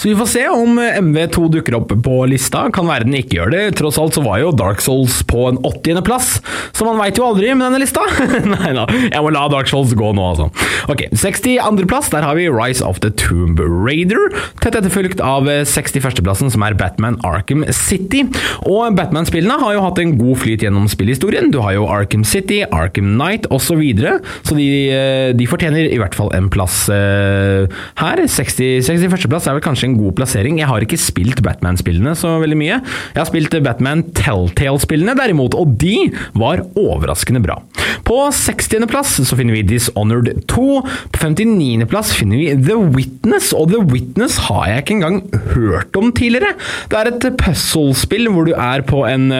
Så 0.00 0.08
vi 0.08 0.16
får 0.16 0.28
se 0.32 0.42
om 0.48 0.78
MV2 0.80 1.42
dukker 1.52 1.74
opp 1.76 1.90
på 2.04 2.14
lista. 2.30 2.62
Kan 2.72 2.88
være 2.88 3.04
den 3.04 3.18
ikke 3.18 3.36
gjør 3.36 3.50
det. 3.52 3.64
Tross 3.76 3.98
alt 4.00 4.16
så 4.16 4.22
var 4.24 4.38
jo 4.40 4.52
Dark 4.56 4.80
Souls 4.80 5.18
på 5.28 5.42
en 5.50 5.58
80.-plass, 5.60 6.30
så 6.72 6.86
man 6.86 6.96
veit 7.02 7.18
jo 7.20 7.26
aldri 7.26 7.50
med 7.52 7.66
denne 7.66 7.82
lista. 7.82 8.06
Nei 8.54 8.70
da, 8.78 8.86
jeg 8.88 9.20
må 9.20 9.32
la 9.34 9.42
Dark 9.52 9.68
Souls 9.68 9.92
gå 9.92 10.12
nå, 10.16 10.24
altså. 10.30 10.46
Ok, 10.88 11.04
62.-plass, 11.12 12.08
der 12.14 12.24
har 12.24 12.38
vi 12.38 12.46
Rise 12.48 12.80
of 12.86 13.02
the 13.04 13.10
Tomb 13.12 13.60
Raider. 13.60 14.30
Tett 14.64 14.78
etterfulgt 14.78 15.20
av 15.20 15.50
61.-plassen, 15.50 16.48
som 16.54 16.64
er 16.64 16.78
Batman 16.80 17.20
Arkham 17.26 17.66
City. 17.68 18.24
Og 18.64 18.96
Batman-spillene 18.96 19.60
har 19.60 19.76
jo 19.76 19.84
hatt 19.84 20.00
en 20.00 20.16
god 20.16 20.40
flyt 20.46 20.64
gjennom 20.64 20.88
spillhistorien. 20.88 21.52
Du 21.52 21.60
har 21.60 21.76
jo 21.76 21.84
Arkham 21.92 22.24
City, 22.24 22.62
Arkham 22.70 23.12
Knight 23.18 23.50
osv., 23.52 23.68
så, 23.70 23.76
videre, 23.78 24.16
så 24.42 24.56
de, 24.56 24.64
eh, 24.90 25.28
de, 25.36 25.46
fortjener 25.46 25.92
i 25.92 25.98
hvert 26.00 26.16
fall 26.16 26.32
en 26.34 26.48
plass 26.50 26.88
her. 26.90 28.24
60, 28.26 28.80
61.-plass 28.82 29.46
er 29.46 29.54
vel 29.54 29.62
kanskje 29.62 29.89
en 29.89 29.89
god 29.98 30.16
plassering. 30.18 30.60
Jeg 30.60 30.70
har 30.70 30.84
ikke 30.84 31.00
spilt 31.00 31.42
Batman-spillene 31.44 32.14
så 32.18 32.36
veldig 32.42 32.58
mye. 32.60 32.78
Jeg 32.80 33.18
har 33.18 33.28
spilt 33.28 33.56
Batman 33.64 34.04
Telltale-spillene 34.16 35.16
derimot, 35.18 35.56
og 35.58 35.76
de 35.80 36.10
var 36.38 36.64
overraskende 36.78 37.42
bra. 37.44 37.60
På 38.06 38.22
60.-plass 38.34 39.18
så 39.28 39.38
finner 39.38 39.58
vi 39.58 39.66
Dishonored 39.70 40.42
2. 40.50 40.66
På 41.14 41.22
59.-plass 41.22 42.14
finner 42.18 42.40
vi 42.40 42.50
The 42.68 42.78
Witness, 42.96 43.52
og 43.56 43.72
The 43.74 43.84
Witness 43.90 44.40
har 44.48 44.68
jeg 44.70 44.84
ikke 44.84 44.98
engang 44.98 45.22
hørt 45.54 45.96
om 46.00 46.12
tidligere. 46.16 46.56
Det 46.90 47.00
er 47.00 47.12
et 47.12 47.30
puzzle-spill 47.40 48.30
hvor 48.34 48.48
du 48.48 48.54
er 48.56 48.84
på 48.86 49.04
en 49.08 49.30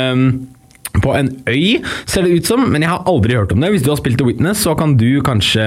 på 1.04 1.14
en 1.16 1.32
øy, 1.48 1.80
ser 2.04 2.26
det 2.26 2.40
ut 2.40 2.50
som, 2.50 2.66
men 2.72 2.84
jeg 2.84 2.92
har 2.92 3.06
aldri 3.10 3.38
hørt 3.38 3.54
om 3.54 3.62
det. 3.62 3.72
Hvis 3.74 3.86
du 3.86 3.92
har 3.92 4.00
spilt 4.00 4.20
The 4.20 4.28
Witness, 4.28 4.64
så 4.66 4.76
kan 4.78 4.96
du 5.00 5.20
kanskje, 5.26 5.64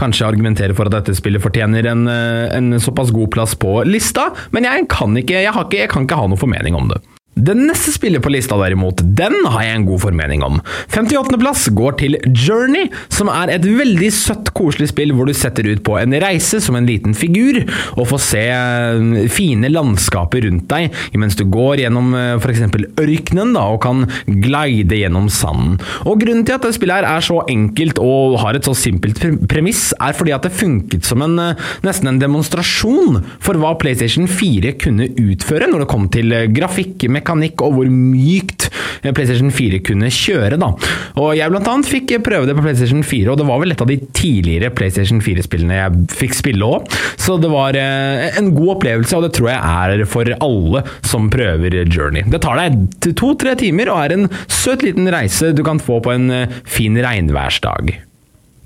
kanskje 0.00 0.28
argumentere 0.28 0.76
for 0.78 0.88
at 0.88 0.96
dette 0.96 1.16
spillet 1.18 1.42
fortjener 1.44 1.88
en, 1.90 2.06
en, 2.08 2.72
såpass 2.82 3.12
god 3.14 3.30
plass 3.34 3.56
på 3.58 3.82
lista, 3.88 4.30
men 4.54 4.66
jeg 4.68 4.88
kan 4.92 5.16
ikke, 5.18 5.42
jeg, 5.44 5.52
ikke, 5.52 5.84
jeg 5.84 5.92
kan 5.92 6.08
ikke 6.08 6.18
ha 6.18 6.30
noe 6.30 6.40
formening 6.40 6.78
om 6.78 6.88
det. 6.92 7.02
Det 7.32 7.54
neste 7.56 7.94
spillet 7.94 8.20
på 8.20 8.28
lista 8.28 8.58
derimot, 8.60 8.98
den 9.16 9.32
har 9.48 9.62
jeg 9.64 9.76
en 9.78 9.86
god 9.88 10.02
formening 10.02 10.42
om. 10.44 10.58
58.-plass 10.92 11.70
går 11.72 11.94
til 12.02 12.16
Journey, 12.28 12.90
som 13.08 13.30
er 13.32 13.54
et 13.54 13.64
veldig 13.64 14.10
søtt, 14.12 14.50
koselig 14.52 14.90
spill 14.90 15.14
hvor 15.16 15.24
du 15.24 15.32
setter 15.32 15.64
ut 15.70 15.80
på 15.86 15.96
en 15.96 16.12
reise 16.20 16.60
som 16.60 16.76
en 16.76 16.84
liten 16.84 17.16
figur, 17.16 17.62
og 17.96 18.10
får 18.10 18.20
se 18.26 18.42
eh, 18.52 19.30
fine 19.32 19.70
landskaper 19.72 20.44
rundt 20.44 20.68
deg 20.68 20.92
mens 21.22 21.38
du 21.38 21.46
går 21.48 21.80
gjennom 21.86 22.12
eh, 22.18 22.34
f.eks. 22.36 22.66
ørkenen 23.00 23.56
da, 23.56 23.64
og 23.64 23.80
kan 23.86 24.04
glide 24.28 25.00
gjennom 25.00 25.32
sanden. 25.32 25.80
Og 26.04 26.20
Grunnen 26.20 26.44
til 26.44 26.58
at 26.58 26.68
det 26.68 26.74
spillet 26.76 27.00
her 27.00 27.08
er 27.14 27.24
så 27.24 27.40
enkelt 27.48 27.96
og 28.02 28.36
har 28.44 28.60
et 28.60 28.68
så 28.68 28.76
simpelt 28.76 29.24
premiss, 29.48 29.88
er 29.96 30.12
fordi 30.18 30.36
at 30.36 30.44
det 30.44 30.52
funket 30.52 31.08
som 31.08 31.24
en, 31.24 31.40
eh, 31.40 31.64
nesten 31.88 32.12
en 32.12 32.20
demonstrasjon 32.20 33.22
for 33.40 33.56
hva 33.56 33.72
PlayStation 33.80 34.28
4 34.28 34.76
kunne 34.84 35.08
utføre 35.16 35.72
når 35.72 35.86
det 35.86 35.90
kom 35.96 36.10
til 36.12 36.38
grafikk, 36.52 37.08
mekanikk 37.08 37.21
mekanikk 37.22 37.64
og 37.64 37.78
hvor 37.78 37.88
mykt 37.90 38.68
PlayStation 39.10 39.50
4 39.50 39.80
kunne 39.86 40.10
kjøre. 40.12 40.58
da. 40.60 40.70
Og 41.18 41.34
Jeg 41.36 41.50
blant 41.50 41.68
annet 41.68 41.90
fikk 41.90 42.14
prøve 42.22 42.46
det 42.46 42.54
på 42.56 42.62
PlayStation 42.62 43.02
4, 43.02 43.32
og 43.32 43.40
det 43.40 43.48
var 43.48 43.62
vel 43.62 43.74
et 43.74 43.82
av 43.82 43.90
de 43.90 43.98
tidligere 44.14 44.70
PlayStation 44.70 45.22
4-spillene 45.24 45.80
jeg 45.80 46.04
fikk 46.12 46.38
spille 46.38 46.68
òg. 46.68 46.86
Så 47.18 47.38
det 47.42 47.50
var 47.52 47.78
eh, 47.78 48.28
en 48.38 48.52
god 48.54 48.76
opplevelse, 48.76 49.16
og 49.16 49.26
det 49.26 49.32
tror 49.38 49.50
jeg 49.50 49.58
er 49.58 50.06
for 50.10 50.30
alle 50.38 50.84
som 51.06 51.30
prøver 51.32 51.82
Journey. 51.86 52.26
Det 52.30 52.42
tar 52.44 52.60
deg 52.60 53.12
to-tre 53.18 53.56
timer 53.58 53.90
og 53.92 54.04
er 54.04 54.16
en 54.16 54.30
søt 54.46 54.86
liten 54.86 55.10
reise 55.12 55.52
du 55.56 55.64
kan 55.66 55.82
få 55.82 56.00
på 56.04 56.14
en 56.14 56.30
eh, 56.30 56.62
fin 56.68 56.98
regnværsdag. 56.98 58.11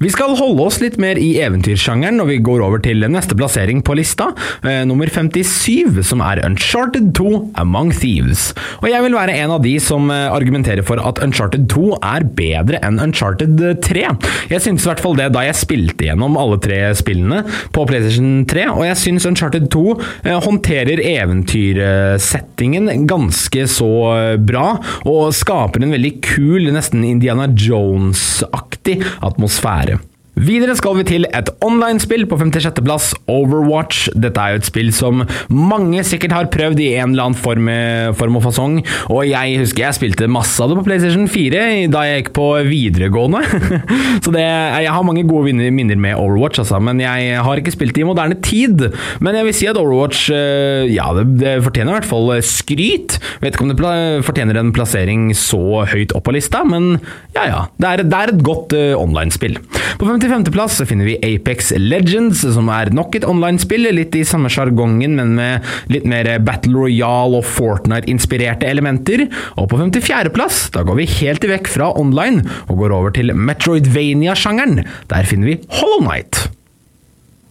Vi 0.07 0.13
skal 0.15 0.37
holde 0.39 0.63
oss 0.63 0.77
litt 0.79 1.01
mer 1.03 1.19
i 1.19 1.33
eventyrsjangeren 1.43 2.15
når 2.21 2.29
vi 2.29 2.37
går 2.47 2.63
over 2.63 2.79
til 2.79 3.03
neste 3.11 3.35
plassering 3.35 3.81
på 3.83 3.97
lista, 3.99 4.29
eh, 4.63 4.85
nummer 4.87 5.11
57, 5.11 5.99
som 6.07 6.21
er 6.23 6.39
Uncharted 6.47 7.09
2 7.17 7.41
Among 7.59 7.91
Thieves. 7.91 8.53
Og 8.85 8.87
jeg 8.93 9.03
vil 9.03 9.17
være 9.17 9.35
en 9.43 9.57
av 9.57 9.65
de 9.65 9.73
som 9.83 10.07
eh, 10.15 10.29
argumenterer 10.31 10.87
for 10.87 11.03
at 11.03 11.19
Uncharted 11.25 11.67
2 11.73 11.99
er 11.99 12.23
bedre 12.39 12.79
enn 12.87 13.03
Uncharted 13.03 13.59
3. 13.83 14.05
Jeg 14.53 14.63
syntes 14.63 14.87
i 14.87 14.91
hvert 14.93 15.03
fall 15.03 15.19
det 15.19 15.27
da 15.35 15.43
jeg 15.43 15.59
spilte 15.59 16.07
gjennom 16.07 16.39
alle 16.39 16.61
tre 16.63 16.79
spillene 16.95 17.43
på 17.75 17.89
PlayStation 17.91 18.47
3, 18.47 18.69
og 18.77 18.87
jeg 18.87 19.03
syns 19.03 19.27
Uncharted 19.27 19.67
2 19.75 19.85
eh, 19.91 20.39
håndterer 20.47 21.03
eventyrsettingen 21.03 23.09
ganske 23.11 23.67
så 23.75 23.91
eh, 24.15 24.39
bra, 24.39 24.69
og 25.03 25.35
skaper 25.35 25.83
en 25.83 25.99
veldig 25.99 26.15
kul, 26.31 26.71
nesten 26.79 27.03
Indiana 27.11 27.51
Jones-aktig 27.51 29.01
atmosfære. 29.27 29.96
Videre 30.37 30.75
skal 30.77 30.99
vi 30.99 31.05
til 31.09 31.25
et 31.33 31.49
online-spill 31.65 32.27
på 32.29 32.37
56.-plass, 32.37 33.15
Overwatch. 33.33 34.11
Dette 34.21 34.37
er 34.37 34.53
jo 34.53 34.61
et 34.61 34.67
spill 34.69 34.91
som 34.93 35.23
mange 35.49 36.03
sikkert 36.05 36.35
har 36.37 36.51
prøvd 36.53 36.83
i 36.85 36.91
en 36.99 37.15
eller 37.15 37.31
annen 37.31 37.39
form, 37.41 37.71
form 38.19 38.37
og 38.37 38.45
fasong, 38.45 38.75
og 39.09 39.23
jeg 39.25 39.55
husker 39.63 39.87
jeg 39.87 39.97
spilte 39.97 40.29
masse 40.29 40.61
av 40.61 40.69
det 40.69 40.77
på 40.77 40.85
PlayStation 40.91 41.25
4 41.33 41.63
da 41.93 42.03
jeg 42.05 42.21
gikk 42.21 42.29
på 42.37 42.49
videregående. 42.69 43.41
Så 44.25 44.35
det, 44.35 44.45
jeg 44.45 44.93
har 44.93 45.07
mange 45.09 45.25
gode 45.25 45.55
minner 45.57 45.97
med 45.97 46.21
Overwatch, 46.21 46.61
altså, 46.61 46.83
men 46.85 47.01
jeg 47.01 47.41
har 47.49 47.63
ikke 47.63 47.73
spilt 47.73 47.97
det 47.97 48.05
i 48.05 48.11
moderne 48.11 48.37
tid. 48.45 48.91
Men 49.25 49.41
jeg 49.41 49.49
vil 49.49 49.57
si 49.57 49.71
at 49.73 49.81
Overwatch 49.81 50.29
eh, 50.37 50.85
ja, 50.93 51.09
det, 51.17 51.27
det 51.41 51.57
fortjener 51.65 51.95
i 51.95 51.99
hvert 52.03 52.11
fall 52.13 52.35
skryt. 52.45 53.17
Vet 53.41 53.57
ikke 53.57 53.71
om 53.71 53.73
det 53.73 53.97
fortjener 54.29 54.61
en 54.61 54.75
plassering 54.77 55.31
så 55.33 55.87
høyt 55.89 56.13
opp 56.13 56.29
på 56.29 56.37
lista, 56.37 56.61
men 56.69 56.99
ja 57.33 57.49
ja. 57.49 57.65
Det 57.81 57.89
er, 57.89 58.05
det 58.05 58.21
er 58.21 58.33
et 58.33 58.45
godt 58.45 58.77
uh, 58.77 58.93
online-spill. 59.01 59.57
På 59.97 60.09
50 60.09 60.26
55.-plass 60.27 60.81
finner 60.89 61.07
vi 61.07 61.17
Apex 61.23 61.71
Legends, 61.79 62.41
som 62.57 62.71
er 62.73 62.91
nok 62.95 63.15
et 63.19 63.27
online-spill, 63.29 63.87
litt 63.95 64.17
i 64.19 64.25
samme 64.27 64.51
sjargongen, 64.53 65.15
men 65.19 65.37
med 65.39 65.67
litt 65.93 66.07
mer 66.09 66.29
Battle 66.47 66.75
Royale 66.75 67.41
og 67.41 67.47
Fortnite-inspirerte 67.47 68.67
elementer. 68.69 69.27
Og 69.55 69.71
på 69.71 69.79
54.-plass, 69.81 70.67
da 70.75 70.83
går 70.87 71.01
vi 71.03 71.09
helt 71.21 71.47
vekk 71.47 71.71
fra 71.71 71.93
online 71.95 72.43
og 72.67 72.83
går 72.83 72.99
over 72.99 73.15
til 73.15 73.35
Metroidvania-sjangeren. 73.37 74.83
Der 75.13 75.31
finner 75.31 75.55
vi 75.55 75.61
Hollow 75.79 76.03
Night. 76.09 76.49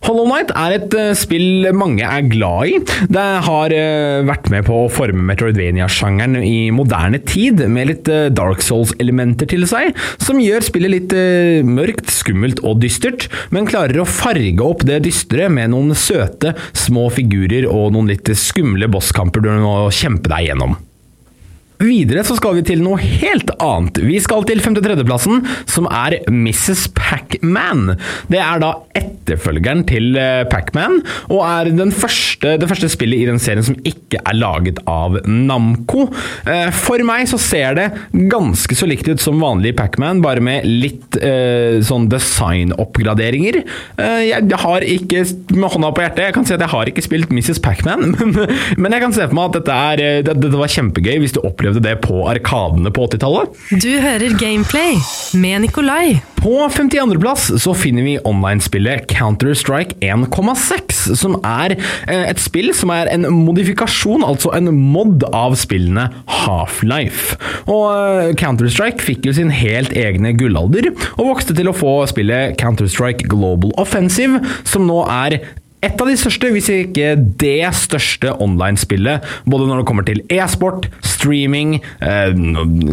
Hollow 0.05 0.27
Knight 0.29 0.51
er 0.53 0.75
et 0.75 0.93
uh, 0.93 1.15
spill 1.17 1.65
mange 1.73 2.05
er 2.05 2.27
glad 2.29 2.69
i. 2.69 2.75
Det 3.09 3.23
har 3.47 3.73
uh, 3.73 4.21
vært 4.27 4.51
med 4.53 4.67
på 4.67 4.83
å 4.83 4.91
forme 4.93 5.25
Metroidvania-sjangeren 5.31 6.37
i 6.45 6.69
moderne 6.75 7.17
tid, 7.25 7.63
med 7.65 7.89
litt 7.89 8.11
uh, 8.13 8.27
Dark 8.29 8.61
Souls-elementer 8.61 9.49
til 9.49 9.65
seg, 9.69 9.97
som 10.21 10.37
gjør 10.43 10.67
spillet 10.67 10.93
litt 10.93 11.17
mørkt, 11.65 12.13
skummelt 12.13 12.61
og 12.61 12.83
dystert, 12.85 13.25
men 13.49 13.65
klarer 13.65 14.03
å 14.03 14.09
farge 14.09 14.61
opp 14.61 14.85
det 14.85 15.01
dystre 15.07 15.49
med 15.49 15.73
noen 15.73 15.97
søte, 15.97 16.53
små 16.77 17.09
figurer 17.13 17.65
og 17.65 17.95
noen 17.95 18.13
litt 18.13 18.29
skumle 18.37 18.91
bosskamper 18.91 19.41
du 19.41 19.55
må 19.57 19.79
kjempe 19.89 20.29
deg 20.29 20.51
gjennom. 20.51 20.77
Videre 21.81 22.25
så 22.27 22.37
skal 22.39 22.59
vi 22.59 22.65
til 22.67 22.83
noe 22.83 22.99
helt 23.01 23.51
annet. 23.59 23.99
Vi 24.05 24.19
skal 24.23 24.45
til 24.47 24.61
53.-plassen, 24.63 25.43
som 25.69 25.89
er 25.91 26.19
Mrs. 26.31 26.87
Pac-Man. 26.95 27.95
Det 28.31 28.41
er 28.41 28.61
da 28.63 28.73
etterfølgeren 28.95 29.85
til 29.89 30.13
Pacman, 30.51 30.65
Pac-Man, 30.75 31.01
og 31.31 31.41
er 31.45 31.91
første, 31.95 32.55
det 32.59 32.69
første 32.69 32.89
spillet 32.91 33.23
i 33.23 33.27
den 33.29 33.39
serien 33.41 33.65
som 33.65 33.77
ikke 33.87 34.19
er 34.21 34.37
laget 34.37 34.79
av 34.89 35.17
Namco. 35.27 36.07
Eh, 36.47 36.69
for 36.75 37.01
meg 37.07 37.27
så 37.29 37.39
ser 37.41 37.77
det 37.77 37.87
ganske 38.31 38.75
så 38.77 38.87
likt 38.89 39.09
ut 39.09 39.21
som 39.21 39.41
vanlig 39.41 39.75
Pac-Man, 39.77 40.23
bare 40.25 40.43
med 40.43 40.65
litt 40.67 41.17
eh, 41.21 41.81
sånn 41.85 42.09
designoppgraderinger. 42.11 43.61
Eh, 43.97 44.21
jeg 44.29 44.61
har 44.65 44.85
ikke, 44.85 45.25
med 45.55 45.73
hånda 45.75 45.91
på 45.95 46.05
hjertet, 46.05 46.25
jeg 46.27 46.37
kan 46.37 46.47
si 46.47 46.55
at 46.55 46.65
jeg 46.65 46.73
har 46.73 46.91
ikke 46.91 47.05
spilt 47.05 47.33
Mrs. 47.35 47.61
Pac-Man, 47.63 48.15
men, 48.19 48.35
men, 48.77 48.95
jeg 48.95 49.03
kan 49.03 49.15
se 49.15 49.27
for 49.27 49.37
meg 49.37 49.51
at 49.51 49.59
dette, 49.59 49.79
er, 49.91 50.05
eh, 50.05 50.23
dette 50.25 50.55
var 50.55 50.71
kjempegøy 50.71 51.19
hvis 51.23 51.35
du 51.35 51.41
opplever 51.43 51.64
opplevde 51.65 51.81
det 51.81 51.95
på 52.03 52.21
Arkadene 52.29 52.91
på 52.93 53.07
80-tallet. 53.07 53.55
Du 53.81 53.89
hører 54.01 54.37
Gameplay 54.37 54.99
med 55.33 55.65
Nikolai. 55.65 56.19
På 56.37 56.67
52.-plass 56.69 57.47
så 57.63 57.73
finner 57.73 58.05
vi 58.05 58.19
online-spillet 58.21 59.07
Counter-Strike 59.09 59.97
1,6, 60.05 61.15
som 61.17 61.39
er 61.41 61.73
eh, 61.73 62.27
et 62.29 62.41
spill 62.43 62.69
som 62.77 62.93
er 62.93 63.09
en 63.09 63.25
modifikasjon, 63.33 64.21
altså 64.21 64.53
en 64.53 64.69
mod 64.77 65.25
av 65.33 65.57
spillene 65.57 66.11
Half-Life. 66.43 67.39
Og 67.65 67.89
eh, 67.89 68.31
Counter-Strike 68.37 69.01
fikk 69.01 69.25
jo 69.25 69.33
sin 69.39 69.49
helt 69.49 69.95
egne 69.97 70.35
gullalder, 70.37 70.91
og 71.17 71.33
vokste 71.33 71.57
til 71.57 71.71
å 71.71 71.77
få 71.77 71.97
spillet 72.11 72.59
Counter-Strike 72.61 73.25
Global 73.31 73.73
Offensive, 73.81 74.43
som 74.69 74.85
nå 74.85 75.01
er 75.09 75.41
et 75.85 76.01
av 76.01 76.09
de 76.09 76.15
største, 76.19 76.49
hvis 76.53 76.69
ikke 76.71 77.13
det 77.41 77.69
største 77.77 78.33
online-spillet. 78.41 79.25
Både 79.49 79.67
når 79.69 79.81
det 79.81 79.87
kommer 79.89 80.07
til 80.07 80.21
e-sport, 80.33 80.89
streaming, 81.05 81.77
eh, 82.01 82.33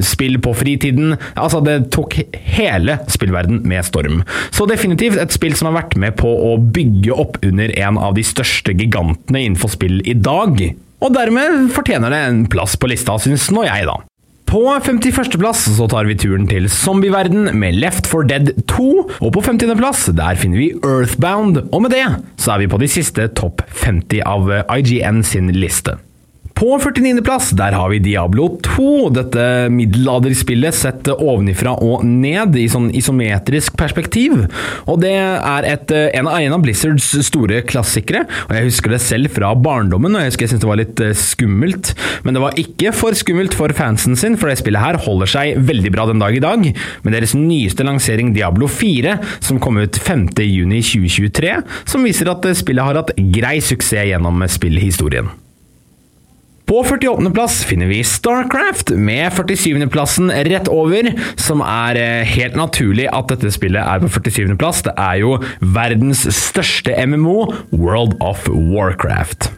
spill 0.04 0.38
på 0.42 0.54
fritiden. 0.58 1.16
Altså, 1.34 1.62
det 1.64 1.90
tok 1.94 2.18
hele 2.56 2.98
spillverden 3.12 3.62
med 3.68 3.86
storm. 3.88 4.22
Så 4.50 4.68
definitivt 4.68 5.20
et 5.20 5.34
spill 5.34 5.56
som 5.58 5.70
har 5.70 5.82
vært 5.82 5.96
med 5.96 6.16
på 6.20 6.28
å 6.28 6.56
bygge 6.60 7.16
opp 7.16 7.40
under 7.42 7.72
en 7.80 7.98
av 7.98 8.16
de 8.18 8.24
største 8.26 8.76
gigantene 8.76 9.46
innenfor 9.46 9.72
spill 9.72 10.00
i 10.08 10.14
dag. 10.14 10.60
Og 11.02 11.14
dermed 11.14 11.72
fortjener 11.74 12.14
det 12.14 12.22
en 12.28 12.46
plass 12.50 12.76
på 12.78 12.90
lista, 12.92 13.18
syns 13.18 13.50
nå 13.50 13.66
jeg, 13.66 13.88
da. 13.88 13.98
På 14.52 14.66
51.-plass 14.76 15.62
så 15.78 15.86
tar 15.88 16.04
vi 16.04 16.12
turen 16.20 16.42
til 16.44 16.66
zombieverden 16.68 17.54
med 17.56 17.78
Left 17.80 18.04
for 18.10 18.28
Dead 18.28 18.50
2. 18.68 18.84
Og 19.24 19.30
på 19.32 19.40
50.-plass 19.46 20.10
der 20.12 20.36
finner 20.36 20.60
vi 20.60 20.68
Earthbound, 20.76 21.62
og 21.72 21.80
med 21.86 21.96
det 21.96 22.04
så 22.36 22.52
er 22.52 22.66
vi 22.66 22.68
på 22.68 22.82
de 22.82 22.92
siste 22.92 23.30
topp 23.32 23.64
50 23.80 24.20
av 24.28 24.52
IGN 24.76 25.24
sin 25.24 25.48
liste. 25.56 25.96
På 26.62 26.76
49.-plass 26.78 27.48
der 27.58 27.74
har 27.74 27.88
vi 27.90 27.96
Diablo 27.98 28.44
2, 28.62 29.08
dette 29.16 29.46
middelalderspillet 29.74 30.76
sett 30.78 31.08
ovenifra 31.10 31.72
og 31.82 32.04
ned 32.06 32.54
i 32.54 32.68
sånn 32.70 32.86
isometrisk 32.94 33.74
perspektiv. 33.80 34.44
Og 34.86 35.00
det 35.02 35.10
er 35.16 35.66
et, 35.66 35.90
en, 35.90 36.30
av, 36.30 36.38
en 36.38 36.54
av 36.54 36.62
Blizzards 36.62 37.08
store 37.26 37.64
klassikere, 37.66 38.28
og 38.46 38.54
jeg 38.54 38.68
husker 38.68 38.94
det 38.94 39.02
selv 39.02 39.34
fra 39.34 39.50
barndommen, 39.58 40.14
og 40.14 40.22
jeg 40.22 40.30
husker 40.30 40.46
jeg 40.46 40.54
syntes 40.54 40.62
det 40.62 40.70
var 40.70 40.82
litt 40.84 41.02
eh, 41.02 41.18
skummelt. 41.18 41.92
Men 42.22 42.38
det 42.38 42.46
var 42.46 42.62
ikke 42.62 42.94
for 42.94 43.18
skummelt 43.18 43.58
for 43.58 43.74
fansen 43.74 44.14
sin, 44.14 44.38
for 44.38 44.46
det 44.46 44.60
spillet 44.62 44.86
her 44.86 45.02
holder 45.02 45.34
seg 45.34 45.58
veldig 45.66 45.96
bra 45.98 46.06
den 46.14 46.22
dag 46.22 46.38
i 46.38 46.46
dag. 46.46 46.70
Med 47.02 47.18
deres 47.18 47.34
nyeste 47.34 47.90
lansering 47.90 48.36
Diablo 48.38 48.70
4, 48.70 49.18
som 49.42 49.58
kom 49.58 49.82
ut 49.82 49.98
5.6.2023, 49.98 51.58
som 51.90 52.06
viser 52.06 52.30
at 52.30 52.52
spillet 52.62 52.86
har 52.86 53.02
hatt 53.02 53.16
grei 53.34 53.56
suksess 53.58 54.12
gjennom 54.14 54.46
spillhistorien. 54.46 55.41
På 56.72 56.82
48.-plass 56.82 57.64
finner 57.64 57.86
vi 57.86 58.04
Starcraft, 58.04 58.90
med 58.90 59.32
47.-plassen 59.32 60.32
rett 60.48 60.70
over, 60.72 61.10
som 61.36 61.60
er 61.60 62.00
eh, 62.00 62.32
helt 62.32 62.56
naturlig 62.56 63.10
at 63.12 63.28
dette 63.28 63.52
spillet 63.52 63.84
er 63.84 64.00
på 64.00 64.08
47.-plass. 64.08 64.80
Det 64.88 64.96
er 64.96 65.20
jo 65.20 65.34
verdens 65.60 66.24
største 66.32 66.96
MMO, 67.04 67.50
World 67.76 68.16
of 68.24 68.48
Warcraft. 68.48 69.52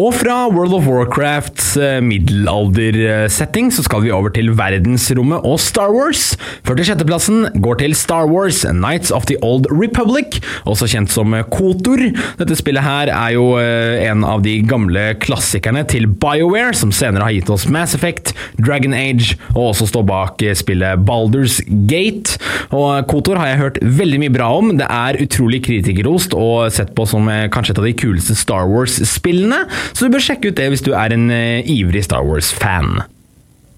Og 0.00 0.14
fra 0.16 0.46
World 0.48 0.72
of 0.72 0.86
Warcrafts 0.88 1.74
uh, 1.76 1.98
middelaldersetting 2.00 3.68
så 3.76 3.82
skal 3.84 4.00
vi 4.06 4.12
over 4.14 4.32
til 4.32 4.48
verdensrommet 4.56 5.44
og 5.44 5.58
Star 5.60 5.90
Wars. 5.92 6.30
46.-plassen 6.64 7.60
går 7.60 7.76
til 7.82 7.92
Star 7.96 8.24
Wars 8.30 8.62
Nights 8.72 9.12
of 9.12 9.26
the 9.28 9.36
Old 9.44 9.68
Republic, 9.68 10.38
også 10.64 10.88
kjent 10.88 11.12
som 11.12 11.36
Kotor. 11.52 12.00
Dette 12.38 12.56
spillet 12.56 12.86
her 12.86 13.12
er 13.12 13.34
jo 13.36 13.50
uh, 13.60 14.00
en 14.06 14.24
av 14.24 14.40
de 14.46 14.54
gamle 14.64 15.10
klassikerne 15.20 15.84
til 15.92 16.08
BioWare, 16.08 16.72
som 16.78 16.88
senere 16.88 17.28
har 17.28 17.36
gitt 17.36 17.52
oss 17.52 17.68
Mass 17.68 17.92
Effect, 17.92 18.32
Dragon 18.56 18.96
Age, 18.96 19.36
og 19.52 19.74
også 19.74 19.90
står 19.92 20.08
bak 20.08 20.40
uh, 20.40 20.54
spillet 20.56 21.04
Balders 21.04 21.60
Gate. 21.68 22.40
Og 22.72 23.04
Kotor 23.12 23.42
har 23.42 23.52
jeg 23.52 23.60
hørt 23.60 23.82
veldig 24.00 24.24
mye 24.24 24.32
bra 24.40 24.48
om. 24.56 24.72
Det 24.80 24.88
er 24.88 25.20
utrolig 25.20 25.60
kritikerrost 25.68 26.32
og 26.32 26.72
sett 26.72 26.96
på 26.96 27.04
som 27.12 27.28
kanskje 27.52 27.76
et 27.76 27.84
av 27.84 27.90
de 27.90 27.96
kuleste 28.00 28.40
Star 28.40 28.64
Wars-spillene. 28.72 29.66
Så 29.92 30.06
du 30.06 30.14
bør 30.14 30.22
sjekke 30.22 30.52
ut 30.52 30.60
det 30.60 30.70
hvis 30.72 30.84
du 30.86 30.92
er 30.96 31.14
en 31.14 31.28
uh, 31.32 31.60
ivrig 31.68 32.04
Star 32.06 32.24
Wars-fan. 32.26 33.02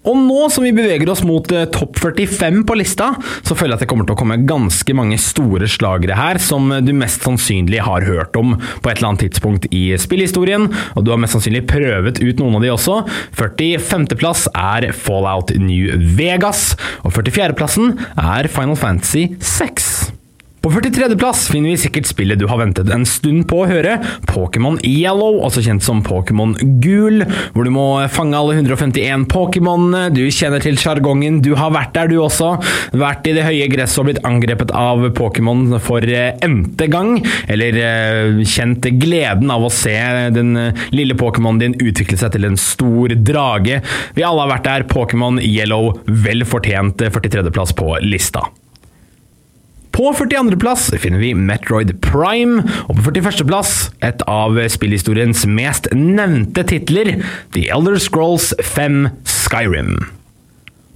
Og 0.04 0.18
nå 0.20 0.48
som 0.52 0.66
vi 0.66 0.72
beveger 0.76 1.08
oss 1.08 1.22
mot 1.24 1.48
uh, 1.54 1.64
topp 1.72 1.96
45 2.02 2.60
på 2.68 2.76
lista, 2.76 3.10
så 3.40 3.56
føler 3.56 3.72
jeg 3.72 3.78
at 3.78 3.84
det 3.86 3.88
kommer 3.92 4.08
til 4.08 4.16
å 4.16 4.20
komme 4.20 4.40
ganske 4.44 4.96
mange 4.96 5.16
store 5.20 5.68
slagere 5.70 6.18
her 6.18 6.40
som 6.42 6.68
du 6.84 6.92
mest 6.96 7.24
sannsynlig 7.24 7.80
har 7.86 8.04
hørt 8.08 8.36
om 8.36 8.56
på 8.58 8.90
et 8.90 8.98
eller 8.98 9.14
annet 9.14 9.24
tidspunkt 9.26 9.68
i 9.72 9.86
spillhistorien, 10.00 10.68
og 10.92 11.06
du 11.06 11.12
har 11.14 11.22
mest 11.22 11.38
sannsynlig 11.38 11.64
prøvet 11.70 12.20
ut 12.20 12.42
noen 12.42 12.58
av 12.58 12.66
de 12.66 12.74
også. 12.74 12.98
45.-plass 13.38 14.50
er 14.52 14.90
Fallout 14.92 15.54
New 15.56 15.96
Vegas, 16.18 16.74
og 17.02 17.16
44.-plassen 17.16 17.96
er 18.20 18.52
Final 18.52 18.76
Fantasy 18.80 19.30
6. 19.40 20.23
På 20.64 20.70
43.-plass 20.70 21.48
finner 21.52 21.74
vi 21.74 21.76
sikkert 21.76 22.06
spillet 22.08 22.38
du 22.40 22.46
har 22.48 22.56
ventet 22.56 22.88
en 22.88 23.02
stund 23.04 23.42
på 23.50 23.58
å 23.60 23.66
høre, 23.68 23.98
Pokémon 24.30 24.78
Yellow, 24.80 25.42
også 25.44 25.60
kjent 25.66 25.84
som 25.84 26.00
Pokémon 26.00 26.54
Gul, 26.80 27.20
hvor 27.52 27.68
du 27.68 27.70
må 27.74 27.84
fange 28.08 28.38
alle 28.38 28.54
151 28.56 29.26
Pokémonene, 29.28 30.06
du 30.16 30.22
kjenner 30.32 30.64
til 30.64 30.80
sjargongen, 30.80 31.42
du 31.44 31.50
har 31.60 31.74
vært 31.76 31.92
der 31.98 32.08
du 32.08 32.16
også, 32.24 32.54
vært 32.96 33.28
i 33.28 33.36
det 33.36 33.44
høye 33.44 33.68
gresset 33.74 34.00
og 34.00 34.08
blitt 34.08 34.22
angrepet 34.24 34.72
av 34.72 35.04
Pokémon 35.20 35.76
for 35.84 36.00
eh, 36.08 36.32
n-te 36.48 36.88
gang, 36.88 37.18
eller 37.44 37.82
eh, 37.84 38.42
kjent 38.48 38.88
gleden 39.04 39.52
av 39.52 39.68
å 39.68 39.72
se 39.84 39.98
den 40.32 40.56
eh, 40.56 40.84
lille 40.96 41.20
Pokémonen 41.20 41.60
din 41.60 41.78
utvikle 41.92 42.16
seg 42.24 42.38
til 42.38 42.48
en 42.48 42.56
stor 42.56 43.18
drage. 43.20 43.84
Vi 44.16 44.24
alle 44.24 44.48
har 44.48 44.54
vært 44.56 44.70
der, 44.72 44.90
Pokémon 44.96 45.44
Yellow, 45.44 45.98
vel 46.08 46.48
fortjent 46.48 47.04
43.-plass 47.04 47.76
på 47.76 47.98
lista. 48.00 48.48
På 49.94 50.12
42.-plass 50.12 50.88
finner 50.98 51.22
vi 51.22 51.34
Metroid 51.38 51.92
Prime, 52.02 52.64
og 52.88 52.98
på 52.98 53.12
41.-plass 53.12 53.74
et 54.02 54.24
av 54.26 54.58
spillhistoriens 54.74 55.44
mest 55.46 55.86
nevnte 55.94 56.66
titler, 56.66 57.14
The 57.54 57.68
Elder 57.70 58.02
Scrolls 58.02 58.50
5 58.74 59.06
Skyrim. 59.22 60.23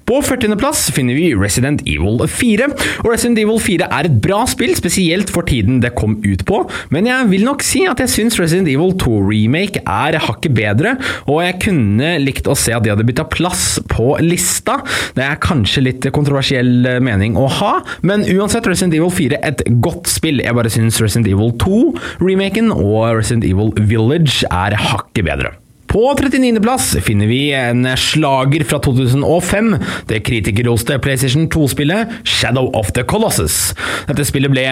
På 0.09 0.23
40.-plass 0.25 0.87
finner 0.97 1.18
vi 1.18 1.35
Resident 1.37 1.83
Evil 1.85 2.23
4. 2.25 2.64
og 3.03 3.11
Resident 3.11 3.42
Evil 3.42 3.59
4 3.61 3.90
er 3.92 4.07
et 4.09 4.14
bra 4.25 4.38
spill, 4.49 4.73
spesielt 4.79 5.29
for 5.29 5.44
tiden 5.44 5.83
det 5.83 5.90
kom 5.99 6.14
ut 6.25 6.47
på, 6.49 6.62
men 6.94 7.11
jeg 7.11 7.27
vil 7.29 7.44
nok 7.44 7.61
si 7.66 7.83
at 7.85 8.01
jeg 8.01 8.14
syns 8.14 8.38
Resident 8.40 8.71
Evil 8.73 8.94
2 9.03 9.18
Remake 9.27 9.83
er 9.85 10.16
hakket 10.25 10.57
bedre, 10.57 10.94
og 11.29 11.42
jeg 11.44 11.59
kunne 11.66 12.14
likt 12.25 12.49
å 12.49 12.57
se 12.57 12.73
at 12.73 12.87
de 12.87 12.94
hadde 12.94 13.05
bytta 13.05 13.29
plass 13.29 13.66
på 13.92 14.14
lista. 14.25 14.79
Det 15.12 15.29
er 15.29 15.44
kanskje 15.44 15.85
litt 15.90 16.09
kontroversiell 16.16 16.88
mening 17.05 17.37
å 17.37 17.44
ha, 17.61 17.75
men 18.01 18.25
uansett 18.33 18.73
Resident 18.73 18.97
Evil 18.97 19.12
4 19.12 19.44
et 19.44 19.64
godt 19.85 20.09
spill. 20.09 20.40
Jeg 20.40 20.57
bare 20.57 20.73
syns 20.73 21.05
Resident 21.05 21.29
Evil 21.29 21.53
2 21.61 21.85
Remaken 22.25 22.73
og 22.73 23.18
Resident 23.21 23.44
Evil 23.44 23.77
Village 23.77 24.49
er 24.49 24.81
hakket 24.88 25.29
bedre. 25.29 25.59
På 25.88 26.14
39.-plass 26.14 26.96
finner 27.01 27.27
vi 27.27 27.53
en 27.57 27.87
slager 27.96 28.64
fra 28.68 28.77
2005, 28.85 29.70
det 30.11 30.18
kritikerroste 30.20 30.98
PlayStation 31.01 31.46
2-spillet 31.48 32.11
Shadow 32.29 32.68
of 32.77 32.90
the 32.92 33.05
Colossus. 33.09 33.72
Dette 34.05 34.27
spillet 34.29 34.53
ble 34.53 34.64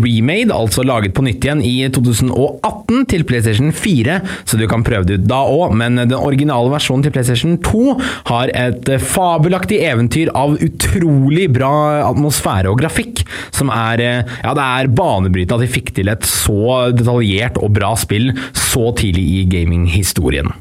remade, 0.00 0.48
altså 0.48 0.80
laget 0.86 1.12
på 1.16 1.26
nytt 1.26 1.44
igjen, 1.44 1.60
i 1.60 1.74
2018 1.92 3.04
til 3.12 3.26
PlayStation 3.28 3.68
4, 3.76 4.16
så 4.48 4.60
du 4.60 4.64
kan 4.70 4.86
prøve 4.86 5.10
det 5.10 5.18
ut 5.20 5.26
da 5.28 5.42
òg, 5.44 5.76
men 5.76 6.00
den 6.00 6.16
originale 6.16 6.72
versjonen 6.72 7.04
til 7.04 7.12
PlayStation 7.12 7.58
2 7.60 7.84
har 8.30 8.54
et 8.56 8.88
fabelaktig 9.04 9.82
eventyr 9.84 10.32
av 10.32 10.56
utrolig 10.56 11.50
bra 11.52 11.74
atmosfære 12.08 12.72
og 12.72 12.80
grafikk, 12.80 13.26
som 13.52 13.68
er 13.74 14.00
Ja, 14.04 14.52
det 14.56 14.64
er 14.64 14.88
banebrytende 14.96 15.58
at 15.58 15.66
de 15.66 15.70
fikk 15.70 15.92
til 15.96 16.08
et 16.08 16.24
så 16.28 16.88
detaljert 16.96 17.60
og 17.60 17.74
bra 17.76 17.92
spill 18.00 18.32
så 18.56 18.88
tidlig 18.96 19.24
i 19.36 19.44
gaminghistorien 19.52 20.13
historien. 20.14 20.52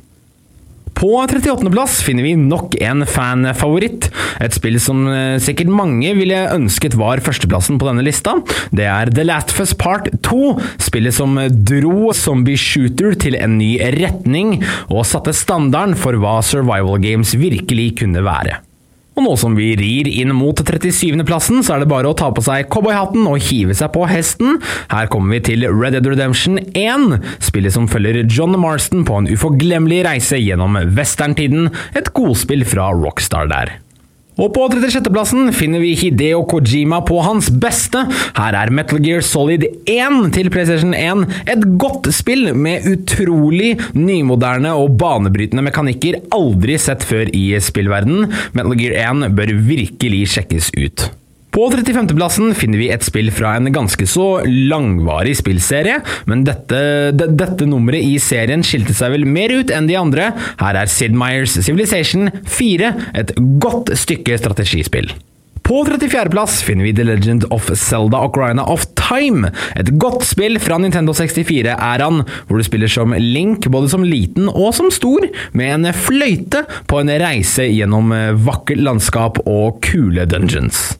På 0.94 1.28
38.-plass 1.28 2.02
finner 2.06 2.24
vi 2.24 2.36
nok 2.38 2.76
en 2.82 3.02
fanfavoritt. 3.10 4.12
Et 4.44 4.54
spill 4.54 4.78
som 4.82 5.08
eh, 5.10 5.40
sikkert 5.42 5.72
mange 5.74 6.14
ville 6.16 6.38
ønsket 6.54 6.96
var 7.00 7.22
førsteplassen 7.26 7.80
på 7.82 7.88
denne 7.90 8.06
lista. 8.06 8.36
Det 8.72 8.86
er 8.86 9.12
The 9.14 9.26
Last 9.26 9.56
of 9.58 9.74
Part 9.82 10.12
2, 10.26 10.54
spillet 10.86 11.18
som 11.18 11.40
dro 11.66 12.14
zombie 12.14 12.60
shooter 12.60 13.18
til 13.20 13.40
en 13.40 13.58
ny 13.58 13.74
retning, 13.98 14.60
og 14.90 15.08
satte 15.10 15.34
standarden 15.36 15.98
for 15.98 16.18
hva 16.22 16.38
survival 16.46 17.02
games 17.02 17.34
virkelig 17.42 17.96
kunne 18.04 18.24
være. 18.24 18.62
Og 19.14 19.26
nå 19.28 19.34
som 19.38 19.54
vi 19.58 19.74
rir 19.78 20.10
inn 20.10 20.34
mot 20.34 20.58
37.-plassen, 20.58 21.62
så 21.66 21.76
er 21.76 21.84
det 21.84 21.90
bare 21.92 22.10
å 22.10 22.18
ta 22.18 22.32
på 22.34 22.42
seg 22.46 22.70
cowboyhatten 22.74 23.28
og 23.30 23.46
hive 23.46 23.76
seg 23.78 23.92
på 23.94 24.08
hesten. 24.10 24.58
Her 24.94 25.10
kommer 25.14 25.38
vi 25.38 25.44
til 25.52 25.68
Red 25.70 25.98
Dead 25.98 26.10
Redemption 26.10 26.58
1, 26.74 27.20
spillet 27.44 27.76
som 27.76 27.90
følger 27.92 28.24
John 28.26 28.58
Marston 28.60 29.06
på 29.06 29.22
en 29.22 29.30
uforglemmelig 29.30 30.02
reise 30.10 30.42
gjennom 30.42 30.80
westerntiden. 30.98 31.70
Et 31.94 32.14
godspill 32.18 32.66
fra 32.66 32.90
Rockstar 32.98 33.52
der. 33.54 33.78
Og 34.34 34.50
på 34.56 34.66
36.-plassen 34.72 35.52
finner 35.54 35.84
vi 35.84 35.94
Hideo 36.00 36.42
Kojima 36.50 37.04
på 37.06 37.20
hans 37.22 37.52
beste. 37.54 38.02
Her 38.38 38.58
er 38.58 38.74
Metal 38.74 39.02
Gear 39.04 39.22
Solid 39.26 39.66
1 39.86 40.32
til 40.34 40.50
PlayStation 40.54 40.96
1 40.98 41.26
et 41.54 41.68
godt 41.82 42.10
spill 42.16 42.50
med 42.58 42.88
utrolig 42.90 43.76
nymoderne 43.94 44.74
og 44.74 44.98
banebrytende 45.02 45.66
mekanikker 45.70 46.24
aldri 46.34 46.80
sett 46.82 47.06
før 47.06 47.30
i 47.30 47.52
spillverden. 47.62 48.32
Metal 48.58 48.80
Gear 48.80 48.98
1 49.14 49.36
bør 49.38 49.54
virkelig 49.70 50.26
sjekkes 50.34 50.74
ut. 50.82 51.12
På 51.54 51.68
35.-plassen 51.70 52.56
finner 52.58 52.82
vi 52.82 52.88
et 52.90 53.04
spill 53.06 53.28
fra 53.30 53.52
en 53.60 53.70
ganske 53.74 54.08
så 54.10 54.40
langvarig 54.48 55.36
spillserie, 55.38 56.00
men 56.26 56.42
dette, 56.48 56.80
de, 57.14 57.28
dette, 57.30 57.68
nummeret 57.70 58.02
i 58.02 58.16
serien 58.18 58.66
skilte 58.66 58.96
seg 58.98 59.14
vel 59.14 59.28
mer 59.30 59.54
ut 59.54 59.70
enn 59.70 59.86
de 59.86 60.00
andre. 60.00 60.32
Her 60.58 60.80
er 60.82 60.90
Sid 60.90 61.14
Meyers 61.14 61.54
Civilization 61.54 62.32
4 62.50 62.90
et 63.22 63.36
godt 63.62 63.94
stykke 64.02 64.40
strategispill. 64.42 65.12
På 65.64 65.84
34.-plass 65.86 66.58
finner 66.66 66.90
vi 66.90 66.96
The 66.98 67.06
Legend 67.06 67.46
of 67.54 67.70
Zelda 67.78 68.24
Ocarina 68.26 68.66
of 68.74 68.88
Time, 68.98 69.54
et 69.78 69.94
godt 70.02 70.26
spill 70.26 70.58
fra 70.60 70.82
Nintendo 70.82 71.14
64-æraen, 71.14 72.26
hvor 72.50 72.58
du 72.58 72.66
spiller 72.66 72.92
som 72.92 73.14
Link 73.14 73.70
både 73.70 73.94
som 73.94 74.04
liten 74.04 74.50
og 74.50 74.74
som 74.74 74.90
stor, 74.92 75.30
med 75.54 75.78
en 75.78 75.94
fløyte 75.94 76.66
på 76.90 77.06
en 77.06 77.14
reise 77.22 77.70
gjennom 77.70 78.10
vakkert 78.50 78.82
landskap 78.90 79.40
og 79.46 79.80
kule 79.86 80.26
dungeons. 80.34 80.96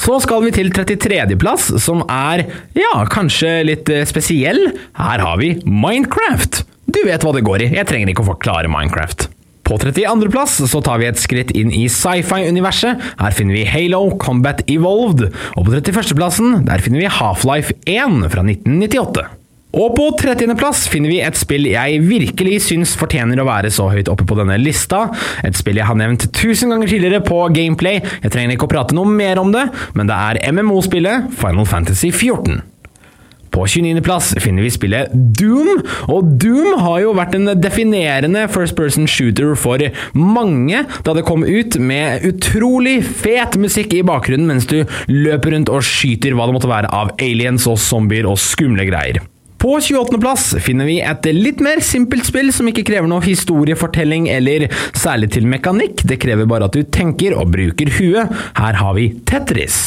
Så 0.00 0.18
skal 0.24 0.42
vi 0.44 0.52
til 0.54 0.72
33.-plass, 0.74 1.70
som 1.82 2.02
er 2.10 2.46
ja, 2.76 2.94
kanskje 3.10 3.60
litt 3.68 3.90
eh, 3.92 4.06
spesiell. 4.08 4.66
Her 4.98 5.22
har 5.22 5.38
vi 5.40 5.54
Minecraft. 5.64 6.64
Du 6.90 7.00
vet 7.06 7.24
hva 7.24 7.32
det 7.36 7.44
går 7.46 7.64
i, 7.64 7.70
jeg 7.78 7.88
trenger 7.88 8.12
ikke 8.12 8.24
å 8.26 8.32
forklare 8.34 8.70
Minecraft. 8.72 9.28
På 9.64 9.78
32.-plass 9.80 10.58
så 10.68 10.80
tar 10.84 11.00
vi 11.00 11.06
et 11.08 11.20
skritt 11.20 11.54
inn 11.56 11.70
i 11.72 11.86
sci-fi-universet. 11.88 13.00
Her 13.22 13.36
finner 13.36 13.56
vi 13.56 13.64
Halo 13.68 14.10
Combat 14.20 14.60
Evolved. 14.68 15.30
Og 15.54 15.64
på 15.64 15.72
31.-plassen 15.72 16.66
der 16.68 16.84
finner 16.84 17.00
vi 17.00 17.14
Half-Life 17.20 17.78
1 17.88 18.28
fra 18.34 18.44
1998. 18.44 19.24
Og 19.74 19.94
på 19.96 20.08
30.-plass 20.20 20.86
finner 20.90 21.10
vi 21.10 21.20
et 21.24 21.38
spill 21.38 21.66
jeg 21.70 22.02
virkelig 22.06 22.60
syns 22.68 22.94
fortjener 22.98 23.40
å 23.42 23.48
være 23.48 23.72
så 23.74 23.88
høyt 23.90 24.10
oppe 24.12 24.26
på 24.28 24.36
denne 24.38 24.58
lista. 24.60 25.08
Et 25.46 25.56
spill 25.58 25.80
jeg 25.80 25.88
har 25.88 25.98
nevnt 25.98 26.28
tusen 26.36 26.70
ganger 26.70 26.90
tidligere 26.90 27.24
på 27.26 27.40
Gameplay. 27.54 27.98
Jeg 28.22 28.34
trenger 28.34 28.54
ikke 28.54 28.68
å 28.68 28.74
prate 28.76 28.96
noe 28.96 29.10
mer 29.10 29.42
om 29.42 29.50
det, 29.54 29.66
men 29.98 30.10
det 30.10 30.20
er 30.28 30.54
MMO-spillet 30.54 31.34
Final 31.40 31.66
Fantasy 31.68 32.12
14. 32.14 32.62
På 33.54 33.66
29.-plass 33.70 34.32
finner 34.42 34.64
vi 34.66 34.70
spillet 34.74 35.12
Doom, 35.14 35.84
og 36.10 36.32
Doom 36.42 36.72
har 36.82 37.04
jo 37.04 37.12
vært 37.14 37.36
en 37.38 37.52
definerende 37.62 38.48
first 38.50 38.74
person 38.78 39.06
shooter 39.10 39.54
for 39.58 39.82
mange 40.18 40.80
da 41.06 41.14
det 41.14 41.22
kom 41.28 41.46
ut 41.46 41.78
med 41.78 42.26
utrolig 42.26 42.96
fet 43.06 43.54
musikk 43.62 43.94
i 43.94 44.02
bakgrunnen 44.06 44.50
mens 44.50 44.66
du 44.70 44.80
løper 45.10 45.54
rundt 45.54 45.70
og 45.70 45.86
skyter 45.86 46.34
hva 46.34 46.48
det 46.50 46.58
måtte 46.58 46.72
være 46.72 46.90
av 46.90 47.14
aliens 47.22 47.68
og 47.70 47.78
zombier 47.78 48.26
og 48.26 48.42
skumle 48.42 48.88
greier. 48.90 49.22
På 49.64 49.78
28.-plass 49.80 50.50
finner 50.60 50.84
vi 50.84 50.98
et 51.00 51.24
litt 51.32 51.62
mer 51.64 51.80
simpelt 51.80 52.26
spill 52.28 52.50
som 52.52 52.68
ikke 52.68 52.82
krever 52.84 53.08
noe 53.08 53.24
historiefortelling 53.24 54.26
eller 54.28 54.66
særlig 54.92 55.30
til 55.38 55.48
mekanikk, 55.48 56.04
det 56.04 56.18
krever 56.20 56.44
bare 56.50 56.68
at 56.68 56.76
du 56.76 56.84
tenker 56.84 57.32
og 57.32 57.48
bruker 57.54 57.94
huet. 57.96 58.42
Her 58.60 58.76
har 58.76 58.98
vi 58.98 59.14
Tetris. 59.24 59.78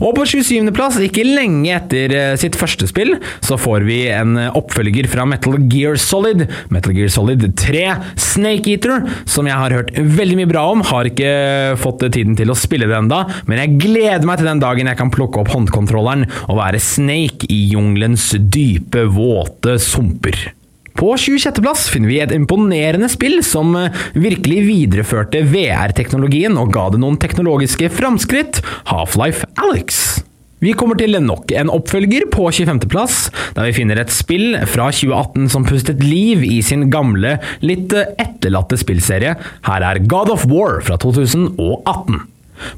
Og 0.00 0.14
på 0.16 0.26
27.-plass, 0.28 0.98
ikke 1.04 1.24
lenge 1.26 1.72
etter 1.76 2.14
eh, 2.16 2.34
sitt 2.40 2.58
første 2.58 2.88
spill, 2.90 3.16
så 3.44 3.58
får 3.60 3.86
vi 3.88 4.00
en 4.12 4.36
eh, 4.40 4.52
oppfølger 4.58 5.08
fra 5.10 5.26
Metal 5.28 5.56
Gear 5.70 5.98
Solid. 6.00 6.46
Metal 6.72 6.96
Gear 6.96 7.12
Solid 7.12 7.44
3 7.60 7.84
Snake 8.20 8.74
Eater, 8.74 9.06
som 9.28 9.48
jeg 9.48 9.58
har 9.60 9.76
hørt 9.76 9.92
veldig 9.96 10.38
mye 10.40 10.50
bra 10.50 10.66
om. 10.74 10.84
Har 10.90 11.08
ikke 11.08 11.32
fått 11.80 12.06
tiden 12.10 12.36
til 12.38 12.52
å 12.52 12.58
spille 12.58 12.88
det 12.90 12.96
enda, 12.96 13.24
men 13.50 13.62
jeg 13.62 13.76
gleder 13.80 14.28
meg 14.28 14.40
til 14.40 14.50
den 14.50 14.62
dagen 14.62 14.90
jeg 14.90 15.00
kan 15.00 15.12
plukke 15.12 15.42
opp 15.42 15.52
håndkontrolleren 15.54 16.28
og 16.48 16.60
være 16.60 16.80
Snake 16.82 17.48
i 17.52 17.60
jungelens 17.74 18.30
dype, 18.52 19.06
våte 19.14 19.78
sumper. 19.82 20.59
På 20.98 21.14
26.-plass 21.16 21.88
finner 21.92 22.10
vi 22.10 22.18
et 22.22 22.32
imponerende 22.34 23.08
spill 23.12 23.38
som 23.46 23.74
eh, 23.78 23.94
virkelig 24.18 24.64
videreførte 24.66 25.44
VR-teknologien 25.48 26.58
og 26.60 26.72
ga 26.74 26.88
det 26.92 27.00
noen 27.02 27.18
teknologiske 27.20 27.92
framskritt, 27.94 28.62
Half-Life 28.90 29.48
Alex. 29.60 30.20
Vi 30.60 30.74
kommer 30.76 30.98
til 31.00 31.16
nok 31.24 31.54
en 31.56 31.70
oppfølger 31.72 32.26
på 32.32 32.50
25.-plass, 32.52 33.30
der 33.56 33.70
vi 33.70 33.76
finner 33.78 34.02
et 34.02 34.12
spill 34.12 34.58
fra 34.68 34.90
2018 34.92 35.48
som 35.54 35.64
pustet 35.64 36.02
liv 36.04 36.44
i 36.44 36.60
sin 36.64 36.90
gamle, 36.92 37.38
litt 37.64 37.94
eh, 37.96 38.12
etterlatte 38.20 38.76
spillserie. 38.80 39.38
Her 39.68 39.88
er 39.92 40.02
God 40.10 40.34
of 40.34 40.44
War 40.50 40.82
fra 40.84 41.00
2018. 41.00 42.20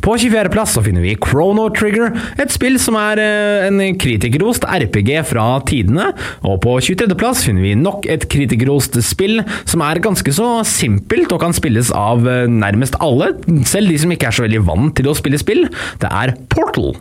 På 0.05 0.16
24.-plass 0.18 0.79
finner 0.85 1.05
vi 1.05 1.16
Chrono 1.21 1.68
Trigger, 1.75 2.12
et 2.40 2.53
spill 2.55 2.79
som 2.83 2.97
er 3.01 3.21
eh, 3.23 3.68
en 3.68 3.99
kritikerrost 4.01 4.66
RPG 4.66 5.14
fra 5.29 5.47
tidene. 5.68 6.11
Og 6.49 6.61
på 6.64 6.77
23.-plass 6.83 7.45
finner 7.47 7.66
vi 7.66 7.77
nok 7.79 8.09
et 8.11 8.27
kritikerrost 8.33 8.99
spill 9.07 9.42
som 9.68 9.85
er 9.85 10.03
ganske 10.03 10.35
så 10.35 10.49
simpelt 10.68 11.33
og 11.35 11.42
kan 11.45 11.57
spilles 11.57 11.92
av 11.97 12.27
eh, 12.29 12.49
nærmest 12.51 12.99
alle, 13.03 13.33
selv 13.68 13.92
de 13.92 14.03
som 14.03 14.12
ikke 14.14 14.31
er 14.31 14.38
så 14.38 14.47
veldig 14.49 14.66
vant 14.68 14.95
til 14.99 15.11
å 15.11 15.16
spille 15.18 15.40
spill. 15.40 15.66
Det 16.03 16.11
er 16.11 16.37
Portal. 16.53 16.95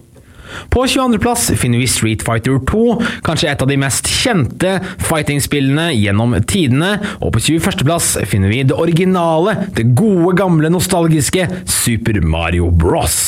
På 0.74 0.86
22.-plass 0.86 1.52
finner 1.60 1.82
vi 1.82 1.90
Street 1.90 2.26
Fighter 2.26 2.60
2, 2.72 2.84
kanskje 3.26 3.52
et 3.52 3.64
av 3.64 3.70
de 3.72 3.80
mest 3.82 4.10
kjente 4.12 4.78
fighting-spillene 5.08 5.92
gjennom 5.96 6.36
tidene. 6.48 6.96
Og 7.22 7.34
på 7.36 7.44
21.-plass 7.48 8.14
finner 8.32 8.54
vi 8.54 8.64
det 8.68 8.78
originale, 8.78 9.58
det 9.78 9.92
gode, 9.96 10.36
gamle, 10.42 10.72
nostalgiske 10.74 11.48
Super 11.66 12.22
Mario 12.26 12.72
Bros. 12.72 13.22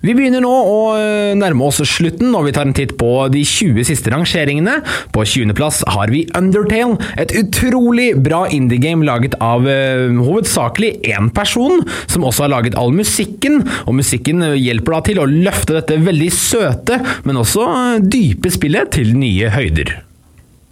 Vi 0.00 0.14
begynner 0.16 0.40
nå 0.40 0.50
å 0.50 0.76
eh, 0.96 1.34
nærme 1.36 1.66
oss 1.66 1.82
slutten 1.84 2.30
når 2.32 2.46
vi 2.46 2.52
tar 2.56 2.68
en 2.68 2.76
titt 2.76 2.94
på 3.00 3.10
de 3.32 3.42
20 3.44 3.84
siste 3.84 4.12
rangeringene. 4.14 4.78
På 5.12 5.26
20.-plass 5.28 5.82
har 5.92 6.12
vi 6.12 6.22
Undertale, 6.38 6.96
et 7.20 7.34
utrolig 7.36 8.14
bra 8.24 8.46
indie-game 8.48 9.04
laget 9.04 9.36
av 9.44 9.68
uh, 9.68 10.08
hovedsakelig 10.24 10.94
én 11.12 11.28
person, 11.36 11.84
som 12.08 12.24
også 12.24 12.46
har 12.46 12.54
laget 12.54 12.78
all 12.80 12.94
musikken. 12.96 13.60
Og 13.84 13.98
musikken 14.00 14.44
hjelper 14.56 14.96
da 14.96 15.04
til 15.10 15.20
å 15.20 15.28
løfte 15.30 15.76
dette 15.76 16.00
veldig 16.00 16.30
søte, 16.32 17.02
men 17.28 17.40
også 17.44 17.66
dype 18.00 18.52
spillet 18.52 18.96
til 18.96 19.12
nye 19.20 19.52
høyder. 19.52 19.98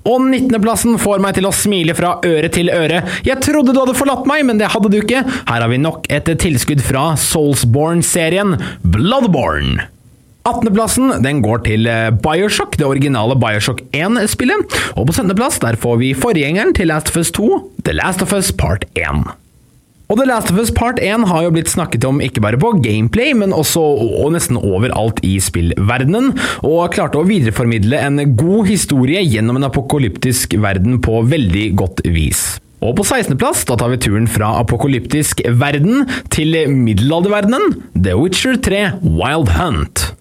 Og 0.07 0.23
19.-plassen 0.23 0.97
får 1.03 1.21
meg 1.23 1.37
til 1.37 1.49
å 1.49 1.55
smile 1.55 1.97
fra 1.99 2.17
øre 2.25 2.49
til 2.53 2.71
øre. 2.73 3.03
Jeg 3.27 3.43
trodde 3.45 3.75
du 3.75 3.81
hadde 3.83 3.97
forlatt 3.99 4.29
meg, 4.31 4.45
men 4.49 4.61
det 4.61 4.71
hadde 4.73 4.93
du 4.93 5.01
ikke. 5.01 5.25
Her 5.49 5.65
har 5.65 5.71
vi 5.73 5.81
nok 5.83 6.07
et 6.13 6.31
tilskudd 6.41 6.83
fra 6.87 7.11
Soulsborne-serien 7.19 8.57
Bloodborne. 8.87 9.89
18.-plassen 10.49 11.19
den 11.25 11.43
går 11.45 11.65
til 11.67 11.89
eh, 11.91 12.09
Bioshock, 12.25 12.79
det 12.81 12.87
originale 12.89 13.37
Bioshock 13.37 13.83
1-spillet. 13.93 14.79
Og 14.97 15.11
på 15.11 15.19
17.-plass 15.19 15.61
der 15.65 15.77
får 15.81 16.01
vi 16.01 16.15
forgjengeren 16.17 16.73
til 16.79 16.89
Last 16.93 17.13
of 17.13 17.21
Us 17.21 17.35
2, 17.37 17.51
The 17.85 17.99
Last 17.99 18.25
of 18.25 18.33
Us 18.33 18.55
Part 18.55 18.89
1. 18.97 19.29
Og 20.09 20.16
The 20.16 20.25
Last 20.25 20.49
of 20.49 20.57
Us 20.57 20.71
Part 20.73 21.03
1 21.05 21.27
har 21.29 21.42
jo 21.44 21.51
blitt 21.53 21.68
snakket 21.68 22.07
om 22.09 22.23
ikke 22.25 22.40
bare 22.40 22.57
på 22.61 22.71
gameplay, 22.81 23.35
men 23.37 23.53
også 23.53 23.83
og 24.23 24.31
nesten 24.33 24.57
overalt 24.57 25.21
i 25.21 25.35
spillverdenen, 25.37 26.31
og 26.64 26.94
klarte 26.94 27.21
å 27.21 27.27
videreformidle 27.29 28.01
en 28.07 28.23
god 28.38 28.71
historie 28.71 29.21
gjennom 29.21 29.61
en 29.61 29.68
apokalyptisk 29.68 30.57
verden 30.64 30.97
på 31.05 31.21
veldig 31.29 31.66
godt 31.77 32.03
vis. 32.09 32.57
Og 32.81 32.97
på 32.97 33.05
16.-plass 33.05 33.66
da 33.68 33.77
tar 33.77 33.92
vi 33.92 34.01
turen 34.01 34.31
fra 34.33 34.55
apokalyptisk 34.62 35.44
verden 35.61 36.07
til 36.33 36.57
middelalderverdenen, 36.73 37.77
The 37.92 38.16
Witcher 38.16 38.57
3 38.64 38.85
Wild 39.05 39.53
Hunt. 39.61 40.14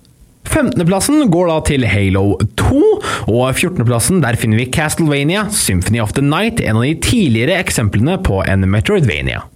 15.-plassen 0.52 1.30
går 1.32 1.48
da 1.48 1.60
til 1.64 1.88
Halo 1.88 2.34
2, 2.60 2.88
og 3.32 3.44
14.-plassen 3.56 4.20
der 4.26 4.36
finner 4.36 4.66
vi 4.66 4.72
Castlevania 4.74 5.48
Symphony 5.48 6.04
of 6.04 6.18
the 6.20 6.28
Night, 6.28 6.60
en 6.60 6.82
av 6.82 6.90
de 6.90 6.98
tidligere 7.08 7.62
eksemplene 7.64 8.20
på 8.20 8.44
en 8.44 8.68
Metroidvania. 8.68 9.48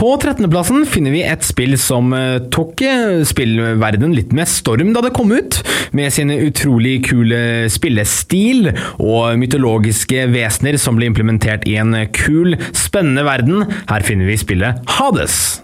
På 0.00 0.14
13.-plassen 0.16 0.86
finner 0.88 1.12
vi 1.12 1.20
et 1.28 1.42
spill 1.44 1.74
som 1.76 2.14
eh, 2.16 2.38
tok 2.48 2.80
spillverden 3.28 4.14
litt 4.16 4.30
med 4.32 4.48
storm 4.48 4.94
da 4.94 5.02
det 5.04 5.10
kom 5.12 5.28
ut, 5.28 5.58
med 5.92 6.08
sin 6.14 6.32
utrolig 6.32 7.02
kule 7.10 7.68
spillestil 7.68 8.70
og 8.96 9.36
mytologiske 9.42 10.24
vesener 10.32 10.80
som 10.80 10.96
ble 10.96 11.10
implementert 11.10 11.68
i 11.68 11.76
en 11.82 11.92
kul, 12.16 12.56
spennende 12.72 13.26
verden. 13.28 13.66
Her 13.92 14.08
finner 14.08 14.30
vi 14.30 14.40
spillet 14.40 14.80
Hades. 14.96 15.60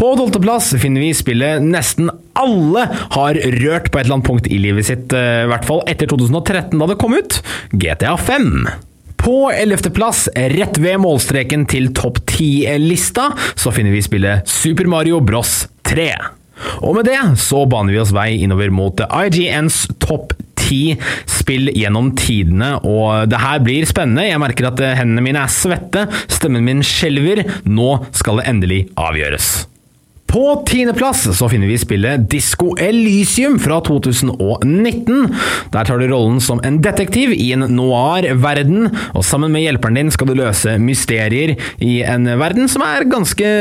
På 0.00 0.14
tolvteplass 0.16 0.72
finner 0.80 1.04
vi 1.04 1.12
spillet 1.12 1.60
nesten 1.60 2.08
alle 2.40 2.88
har 3.18 3.36
rørt 3.58 3.92
på 3.92 4.00
et 4.00 4.06
eller 4.06 4.22
annet 4.22 4.32
punkt 4.32 4.48
i 4.48 4.64
livet 4.64 4.88
sitt, 4.88 5.12
eh, 5.12 5.44
i 5.44 5.52
hvert 5.52 5.68
fall 5.68 5.84
etter 5.84 6.08
2013 6.08 6.72
da 6.72 6.88
det 6.88 7.02
kom 7.04 7.20
ut, 7.20 7.42
GTA 7.76 8.16
5. 8.16 8.87
På 9.18 9.50
ellevteplass, 9.52 10.28
rett 10.34 10.78
ved 10.80 11.00
målstreken 11.02 11.66
til 11.68 11.90
topp 11.96 12.22
ti-lista, 12.30 13.28
så 13.58 13.72
finner 13.74 13.94
vi 13.94 14.02
spillet 14.04 14.48
Super 14.48 14.88
Mario 14.90 15.20
Bros 15.24 15.64
3. 15.88 16.10
Og 16.82 16.96
med 16.96 17.06
det 17.06 17.18
så 17.42 17.64
baner 17.70 17.94
vi 17.94 18.02
oss 18.02 18.14
vei 18.14 18.30
innover 18.42 18.70
mot 18.74 19.02
IGNs 19.04 19.84
topp 20.02 20.34
ti 20.58 20.96
spill 21.28 21.70
gjennom 21.72 22.12
tidene, 22.18 22.74
og 22.84 23.30
det 23.30 23.40
her 23.40 23.62
blir 23.64 23.88
spennende. 23.88 24.26
Jeg 24.28 24.42
merker 24.42 24.70
at 24.72 24.82
hendene 25.00 25.24
mine 25.24 25.46
er 25.46 25.52
svette, 25.52 26.06
stemmen 26.28 26.66
min 26.66 26.84
skjelver. 26.84 27.44
Nå 27.68 27.90
skal 28.16 28.42
det 28.42 28.48
endelig 28.52 28.84
avgjøres. 29.00 29.52
På 30.28 30.62
tiendeplass 30.66 31.38
så 31.38 31.46
finner 31.48 31.70
vi 31.70 31.78
spillet 31.80 32.26
Disko 32.30 32.74
Elysium 32.76 33.54
fra 33.58 33.78
2019. 33.80 35.22
Der 35.72 35.88
tar 35.88 35.98
du 35.98 36.04
rollen 36.10 36.36
som 36.44 36.60
en 36.68 36.82
detektiv 36.84 37.32
i 37.32 37.46
en 37.56 37.64
noir-verden, 37.72 38.90
og 39.16 39.24
sammen 39.24 39.54
med 39.54 39.64
hjelperen 39.64 39.96
din 39.96 40.12
skal 40.12 40.28
du 40.28 40.34
løse 40.36 40.74
mysterier 40.82 41.54
i 41.80 41.94
en 42.04 42.28
verden 42.42 42.68
som 42.68 42.84
er 42.84 43.08
ganske 43.08 43.54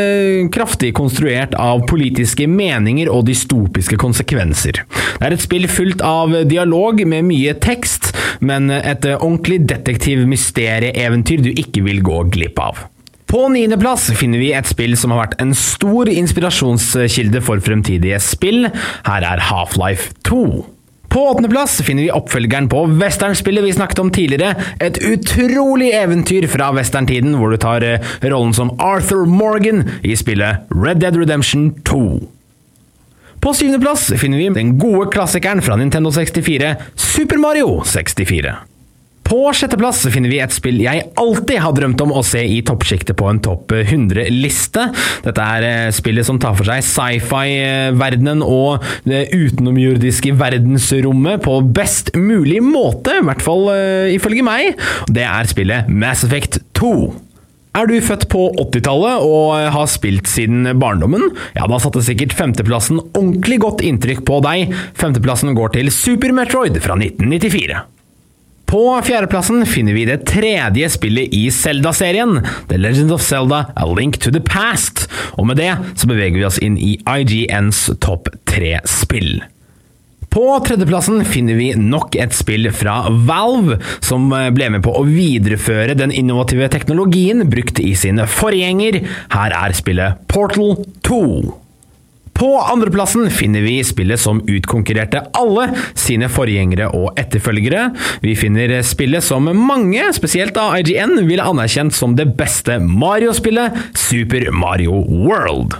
kraftig 0.51 0.91
konstruert 0.99 1.55
av 1.55 1.85
politiske 1.87 2.49
meninger 2.51 3.13
og 3.15 3.29
dystopiske 3.31 3.95
konsekvenser. 4.03 4.83
Det 4.83 5.23
er 5.23 5.37
et 5.37 5.47
spill 5.47 5.69
fullt 5.71 6.03
av 6.03 6.35
dialog 6.51 6.99
med 7.07 7.29
mye 7.31 7.55
tekst, 7.63 8.11
men 8.43 8.67
et 8.75 9.07
ordentlig 9.15 9.63
detektiv-mysterieeventyr 9.71 11.47
du 11.47 11.51
ikke 11.55 11.87
vil 11.87 12.03
gå 12.03 12.21
glipp 12.35 12.59
av. 12.59 12.85
På 13.27 13.49
niendeplass 13.51 14.07
finner 14.15 14.39
vi 14.39 14.53
et 14.55 14.69
spill 14.69 14.93
som 14.95 15.11
har 15.11 15.25
vært 15.25 15.41
en 15.43 15.51
stor 15.57 16.07
inspirasjonskilde 16.07 17.41
for 17.43 17.59
fremtidige 17.63 18.21
spill. 18.23 18.69
Her 19.03 19.25
er 19.27 19.43
Half-Life 19.49 20.13
2. 20.27 20.43
På 21.11 21.25
åttendeplass 21.31 21.81
finner 21.83 22.05
vi 22.05 22.13
oppfølgeren 22.15 22.69
på 22.71 22.85
westernspillet 23.01 23.65
vi 23.65 23.73
snakket 23.75 23.99
om 23.99 24.11
tidligere. 24.15 24.53
Et 24.83 24.99
utrolig 25.11 25.89
eventyr 25.95 26.47
fra 26.51 26.69
westerntiden, 26.75 27.35
hvor 27.39 27.51
du 27.51 27.59
tar 27.59 27.83
eh, 27.83 28.15
rollen 28.23 28.55
som 28.55 28.71
Arthur 28.79 29.27
Morgan 29.27 29.83
i 30.07 30.15
spillet 30.19 30.71
Red 30.71 31.03
Dead 31.03 31.19
Redemption 31.19 31.73
2. 31.87 32.01
På 33.43 33.53
syvendeplass 33.55 34.07
finner 34.19 34.39
vi 34.39 34.49
den 34.55 34.75
gode 34.79 35.11
klassikeren 35.11 35.61
fra 35.63 35.75
Nintendo 35.79 36.15
64, 36.15 36.75
Super 36.95 37.43
Mario 37.43 37.81
64. 37.83 38.55
På 39.27 39.49
sjetteplass 39.51 40.05
finner 40.07 40.31
vi 40.31 40.37
et 40.39 40.53
spill 40.55 40.77
jeg 40.79 41.01
alltid 41.19 41.59
har 41.59 41.73
drømt 41.75 41.99
om 42.05 42.13
å 42.15 42.21
se 42.23 42.39
i 42.47 42.61
toppsjiktet 42.63 43.17
på 43.19 43.27
en 43.27 43.41
topp 43.43 43.73
100-liste. 43.75 44.85
Dette 45.25 45.47
er 45.57 45.65
eh, 45.67 45.87
spillet 45.95 46.23
som 46.23 46.39
tar 46.39 46.55
for 46.55 46.69
seg 46.69 46.85
sci-fi-verdenen 46.87 48.39
og 48.45 48.85
det 49.03 49.25
utenomjordiske 49.33 50.31
verdensrommet 50.39 51.43
på 51.43 51.57
best 51.75 52.13
mulig 52.15 52.61
måte, 52.63 53.17
i 53.19 53.25
hvert 53.27 53.43
fall 53.43 53.67
uh, 53.67 54.07
ifølge 54.13 54.45
meg. 54.47 54.79
Det 55.11 55.27
er 55.27 55.51
spillet 55.51 55.91
Mass 55.91 56.23
Effect 56.23 56.61
2. 56.79 56.93
Er 57.77 57.91
du 57.91 57.97
født 58.01 58.29
på 58.31 58.47
80-tallet 58.63 59.27
og 59.27 59.67
har 59.75 59.91
spilt 59.91 60.31
siden 60.31 60.71
barndommen? 60.79 61.27
Ja, 61.57 61.67
da 61.67 61.81
satte 61.83 62.05
sikkert 62.05 62.37
femteplassen 62.37 63.03
ordentlig 63.11 63.59
godt 63.65 63.83
inntrykk 63.85 64.23
på 64.29 64.39
deg. 64.47 64.71
Femteplassen 64.97 65.51
går 65.57 65.75
til 65.75 65.91
Super 65.93 66.31
Metroid 66.39 66.79
fra 66.79 66.95
1994. 66.95 67.83
På 68.67 69.01
fjerdeplassen 69.01 69.65
finner 69.65 69.93
vi 69.95 70.05
det 70.05 70.25
tredje 70.27 70.89
spillet 70.91 71.31
i 71.33 71.45
Zelda-serien, 71.51 72.41
The 72.67 72.77
Legend 72.77 73.13
of 73.15 73.21
Zelda 73.23 73.61
A 73.75 73.85
Link 73.95 74.17
to 74.19 74.31
the 74.31 74.41
Past, 74.43 75.05
og 75.39 75.47
med 75.47 75.61
det 75.61 75.69
så 75.95 76.09
beveger 76.09 76.35
vi 76.35 76.43
oss 76.43 76.57
inn 76.59 76.75
i 76.75 76.97
IGNs 77.07 77.85
topp 78.03 78.27
tre-spill. 78.49 79.39
På 80.27 80.57
tredjeplassen 80.67 81.23
finner 81.25 81.55
vi 81.55 81.69
nok 81.79 82.17
et 82.19 82.35
spill 82.35 82.67
fra 82.75 82.97
Valve, 83.07 83.77
som 84.03 84.27
ble 84.27 84.67
med 84.75 84.83
på 84.83 84.97
å 84.99 85.05
videreføre 85.07 85.95
den 85.95 86.11
innovative 86.11 86.67
teknologien 86.73 87.45
brukt 87.47 87.79
i 87.79 87.93
sine 87.95 88.27
forgjenger. 88.27 88.99
Her 89.31 89.55
er 89.63 89.77
spillet 89.79 90.27
Portal 90.27 90.75
2. 91.07 91.23
På 92.37 92.59
andreplassen 92.61 93.31
finner 93.33 93.61
vi 93.65 93.79
spillet 93.83 94.21
som 94.21 94.43
utkonkurrerte 94.45 95.23
alle 95.39 95.71
sine 95.97 96.29
forgjengere 96.29 96.91
og 96.93 97.17
etterfølgere. 97.17 97.87
Vi 98.21 98.35
finner 98.37 98.75
spillet 98.85 99.25
som 99.25 99.49
mange, 99.57 100.05
spesielt 100.13 100.57
av 100.61 100.77
IGN, 100.77 101.23
ville 101.25 101.47
anerkjent 101.49 101.97
som 101.97 102.13
det 102.17 102.29
beste 102.37 102.77
Mario-spillet, 102.83 103.81
Super 103.97 104.51
Mario 104.53 105.01
World. 105.09 105.79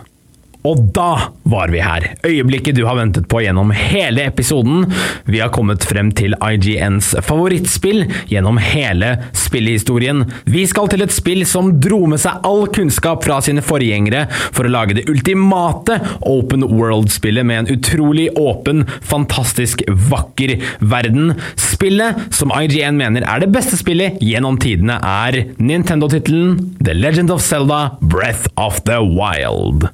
Og 0.68 0.82
da 0.96 1.32
var 1.48 1.72
vi 1.72 1.80
her. 1.80 2.04
Øyeblikket 2.28 2.76
du 2.76 2.84
har 2.88 2.98
ventet 3.00 3.28
på 3.32 3.40
gjennom 3.44 3.72
hele 3.72 4.26
episoden. 4.28 4.86
Vi 5.30 5.40
har 5.40 5.52
kommet 5.56 5.86
frem 5.88 6.10
til 6.16 6.36
IGNs 6.44 7.14
favorittspill 7.24 8.04
gjennom 8.28 8.60
hele 8.60 9.14
spillhistorien. 9.38 10.26
Vi 10.50 10.66
skal 10.68 10.90
til 10.92 11.06
et 11.06 11.16
spill 11.16 11.46
som 11.48 11.72
dro 11.84 12.02
med 12.10 12.22
seg 12.24 12.44
all 12.48 12.66
kunnskap 12.76 13.24
fra 13.24 13.40
sine 13.46 13.64
forgjengere 13.64 14.26
for 14.56 14.68
å 14.68 14.74
lage 14.74 14.98
det 14.98 15.08
ultimate 15.12 16.00
open 16.28 16.66
world-spillet 16.68 17.48
med 17.48 17.64
en 17.64 17.72
utrolig 17.78 18.28
åpen, 18.36 18.84
fantastisk 19.08 19.86
vakker 20.12 20.58
verden. 20.80 21.36
Spillet 21.56 22.28
som 22.36 22.52
IGN 22.56 23.00
mener 23.00 23.28
er 23.28 23.44
det 23.44 23.54
beste 23.56 23.80
spillet 23.80 24.20
gjennom 24.24 24.60
tidene, 24.62 25.00
er 25.00 25.54
Nintendo-tittelen 25.62 26.58
The 26.82 26.98
Legend 26.98 27.32
of 27.32 27.46
Zelda 27.46 27.98
Breath 28.02 28.50
of 28.58 28.82
the 28.90 29.00
Wild. 29.04 29.88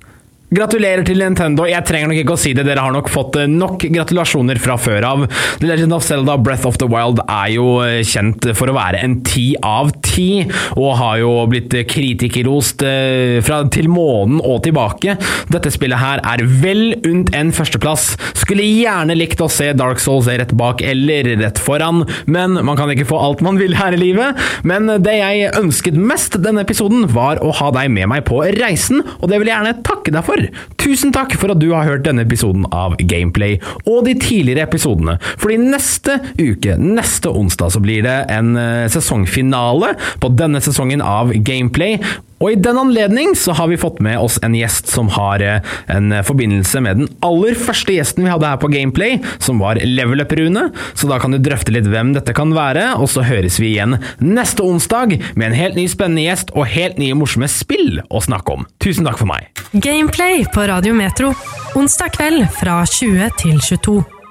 Gratulerer 0.53 1.01
til 1.07 1.17
Nintendo. 1.17 1.63
Jeg 1.65 1.81
trenger 1.87 2.11
nok 2.11 2.19
ikke 2.19 2.33
å 2.35 2.37
si 2.37 2.51
det, 2.53 2.65
dere 2.67 2.83
har 2.85 2.93
nok 2.93 3.07
fått 3.09 3.39
eh, 3.41 3.49
nok 3.49 3.87
gratulasjoner 3.89 4.59
fra 4.61 4.75
før 4.77 5.05
av. 5.07 5.23
The 5.57 5.65
Legend 5.65 5.95
of 5.95 6.03
Zelda 6.05 6.35
Breath 6.37 6.67
of 6.69 6.77
the 6.81 6.85
Wild 6.91 7.23
er 7.23 7.47
jo 7.55 7.79
eh, 7.81 8.03
kjent 8.05 8.45
for 8.53 8.69
å 8.69 8.75
være 8.75 8.99
en 9.01 9.15
ti 9.25 9.53
av 9.65 9.89
ti, 10.05 10.43
og 10.77 10.91
har 10.99 11.21
jo 11.23 11.31
blitt 11.49 11.73
kritikerrost 11.89 12.85
eh, 12.85 13.39
fra 13.45 13.63
til 13.73 13.89
månen 13.89 14.43
og 14.43 14.61
tilbake. 14.67 15.15
Dette 15.49 15.71
spillet 15.73 16.01
her 16.03 16.21
er 16.21 16.45
vel 16.61 16.99
unt 17.01 17.33
en 17.33 17.49
førsteplass. 17.55 18.11
Skulle 18.43 18.67
gjerne 18.67 19.17
likt 19.17 19.41
å 19.41 19.49
se 19.49 19.71
Dark 19.79 20.03
Souls 20.03 20.29
rett 20.29 20.53
bak 20.59 20.85
eller 20.85 21.31
rett 21.41 21.61
foran, 21.63 22.03
men 22.29 22.59
man 22.61 22.77
kan 22.77 22.93
ikke 22.93 23.09
få 23.09 23.23
alt 23.25 23.41
man 23.45 23.57
vil 23.61 23.73
her 23.79 23.97
i 23.97 24.03
livet. 24.03 24.37
Men 24.61 24.99
det 25.01 25.17
jeg 25.17 25.49
ønsket 25.63 25.97
mest 25.97 26.37
denne 26.45 26.61
episoden, 26.61 27.07
var 27.13 27.41
å 27.41 27.49
ha 27.57 27.73
deg 27.73 27.89
med 27.95 28.11
meg 28.13 28.27
på 28.29 28.43
reisen, 28.59 29.01
og 29.17 29.31
det 29.31 29.41
vil 29.41 29.49
jeg 29.49 29.57
gjerne 29.57 29.77
takke 29.89 30.13
deg 30.13 30.29
for. 30.29 30.42
Tusen 30.81 31.13
takk 31.15 31.35
for 31.39 31.53
at 31.53 31.61
du 31.61 31.69
har 31.73 31.87
hørt 31.87 32.05
denne 32.07 32.25
episoden 32.25 32.67
av 32.75 32.97
Gameplay 32.99 33.59
og 33.85 34.03
de 34.07 34.15
tidligere 34.19 34.67
episodene. 34.67 35.17
Fordi 35.41 35.59
neste 35.61 36.19
uke, 36.39 36.77
neste 36.79 37.31
onsdag, 37.31 37.73
så 37.75 37.83
blir 37.83 38.03
det 38.05 38.17
en 38.33 38.55
eh, 38.59 38.89
sesongfinale 38.91 39.93
på 40.23 40.33
denne 40.37 40.61
sesongen 40.63 41.03
av 41.03 41.33
Gameplay. 41.45 41.99
Og 42.43 42.51
I 42.51 42.59
den 42.59 42.75
anledning 42.75 43.37
så 43.39 43.53
har 43.55 43.69
vi 43.71 43.79
fått 43.79 44.01
med 44.03 44.19
oss 44.19 44.35
en 44.43 44.55
gjest 44.57 44.89
som 44.91 45.07
har 45.15 45.39
eh, 45.39 45.75
en 45.87 46.11
forbindelse 46.27 46.81
med 46.83 46.99
den 46.99 47.11
aller 47.23 47.55
første 47.55 47.95
gjesten 47.95 48.25
vi 48.25 48.33
hadde 48.33 48.49
her 48.49 48.59
på 48.59 48.67
Gameplay, 48.73 49.21
som 49.39 49.61
var 49.63 49.79
Level 49.79 50.25
Up-Rune. 50.25 50.65
Så 50.93 51.07
da 51.07 51.21
kan 51.23 51.31
du 51.31 51.39
drøfte 51.39 51.71
litt 51.71 51.87
hvem 51.87 52.11
dette 52.17 52.35
kan 52.35 52.51
være, 52.55 52.89
og 52.99 53.07
så 53.13 53.23
høres 53.23 53.61
vi 53.63 53.71
igjen 53.73 53.95
neste 54.19 54.65
onsdag 54.67 55.15
med 55.39 55.49
en 55.49 55.55
helt 55.55 55.79
ny 55.79 55.87
spennende 55.91 56.25
gjest 56.25 56.51
og 56.57 56.67
helt 56.73 56.99
nye 56.99 57.15
morsomme 57.15 57.47
spill 57.51 58.01
å 58.11 58.23
snakke 58.23 58.57
om. 58.57 58.67
Tusen 58.83 59.07
takk 59.07 59.21
for 59.23 59.31
meg. 59.31 59.47
Gameplay 59.71 60.43
på 60.51 60.67
Radio 60.67 60.97
Metro. 60.97 61.31
Onsdag 61.79 62.11
kveld 62.17 62.49
fra 62.59 62.81
20 62.89 63.39
til 63.39 63.63
22. 63.63 64.22